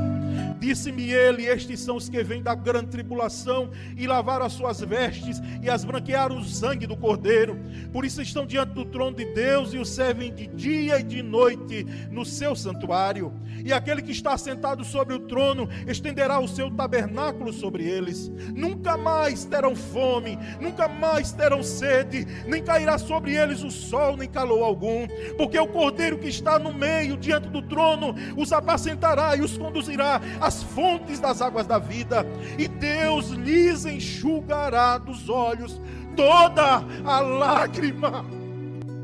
Disse-me 0.65 1.11
ele: 1.11 1.45
Estes 1.45 1.79
são 1.79 1.95
os 1.95 2.09
que 2.09 2.23
vêm 2.23 2.41
da 2.41 2.55
grande 2.55 2.87
tribulação 2.87 3.69
e 3.95 4.07
lavaram 4.07 4.47
as 4.47 4.53
suas 4.53 4.79
vestes 4.79 5.39
e 5.61 5.69
as 5.69 5.85
branquearam 5.85 6.39
o 6.39 6.43
sangue 6.43 6.87
do 6.87 6.97
Cordeiro. 6.97 7.55
Por 7.93 8.03
isso 8.03 8.19
estão 8.19 8.47
diante 8.47 8.73
do 8.73 8.83
trono 8.83 9.15
de 9.15 9.25
Deus 9.25 9.75
e 9.75 9.77
o 9.77 9.85
servem 9.85 10.33
de 10.33 10.47
dia 10.47 10.99
e 10.99 11.03
de 11.03 11.21
noite 11.21 11.85
no 12.09 12.25
seu 12.25 12.55
santuário. 12.55 13.31
E 13.63 13.71
aquele 13.71 14.01
que 14.01 14.11
está 14.11 14.35
sentado 14.39 14.83
sobre 14.83 15.13
o 15.13 15.19
trono 15.19 15.69
estenderá 15.85 16.39
o 16.39 16.47
seu 16.47 16.71
tabernáculo 16.71 17.53
sobre 17.53 17.83
eles. 17.83 18.31
Nunca 18.55 18.97
mais 18.97 19.45
terão 19.45 19.75
fome, 19.75 20.35
nunca 20.59 20.87
mais 20.87 21.31
terão 21.31 21.61
sede, 21.61 22.25
nem 22.47 22.63
cairá 22.63 22.97
sobre 22.97 23.35
eles 23.35 23.61
o 23.61 23.69
sol, 23.69 24.17
nem 24.17 24.27
calor 24.27 24.63
algum, 24.63 25.07
porque 25.37 25.59
o 25.59 25.67
Cordeiro 25.67 26.17
que 26.17 26.27
está 26.27 26.57
no 26.57 26.73
meio, 26.73 27.17
diante 27.17 27.49
do 27.49 27.61
trono, 27.61 28.15
os 28.35 28.51
apacentará 28.51 29.35
e 29.35 29.41
os 29.41 29.57
conduzirá 29.57 30.19
as 30.55 30.63
fontes 30.63 31.19
das 31.19 31.41
águas 31.41 31.67
da 31.67 31.77
vida, 31.77 32.25
e 32.57 32.67
Deus 32.67 33.29
lhes 33.29 33.85
enxugará 33.85 34.97
dos 34.97 35.27
olhos 35.27 35.81
toda 36.15 36.81
a 37.03 37.19
lágrima, 37.19 38.25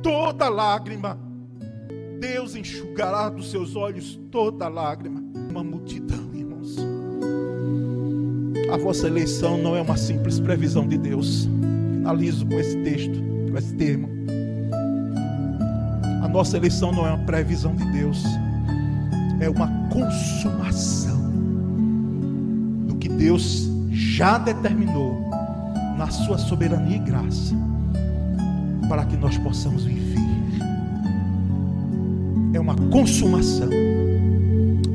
toda 0.01 0.47
lágrima. 0.47 1.19
Deus 2.19 2.55
enxugará 2.55 3.29
dos 3.29 3.51
seus 3.51 3.75
olhos 3.75 4.17
toda 4.31 4.69
lágrima. 4.69 5.21
Uma 5.49 5.63
multidão, 5.63 6.29
irmãos. 6.33 6.77
A 8.71 8.77
vossa 8.77 9.07
eleição 9.07 9.57
não 9.57 9.75
é 9.75 9.81
uma 9.81 9.97
simples 9.97 10.39
previsão 10.39 10.87
de 10.87 10.97
Deus. 10.97 11.49
Finalizo 11.91 12.45
com 12.45 12.59
esse 12.59 12.77
texto, 12.77 13.19
com 13.51 13.57
esse 13.57 13.75
termo. 13.75 14.09
A 16.23 16.27
nossa 16.27 16.55
eleição 16.55 16.93
não 16.93 17.05
é 17.05 17.09
uma 17.09 17.25
previsão 17.25 17.75
de 17.75 17.91
Deus, 17.91 18.23
é 19.41 19.49
uma 19.49 19.67
consumação 19.89 21.20
Deus 23.21 23.69
já 23.91 24.39
determinou 24.39 25.29
na 25.95 26.09
sua 26.09 26.39
soberania 26.39 26.97
e 26.97 26.99
graça 26.99 27.53
para 28.89 29.05
que 29.05 29.15
nós 29.15 29.37
possamos 29.37 29.83
viver. 29.83 30.17
É 32.51 32.59
uma 32.59 32.75
consumação. 32.89 33.69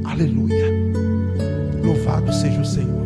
Aleluia. 0.04 0.66
Louvado 1.84 2.32
seja 2.32 2.60
o 2.60 2.64
Senhor. 2.64 3.05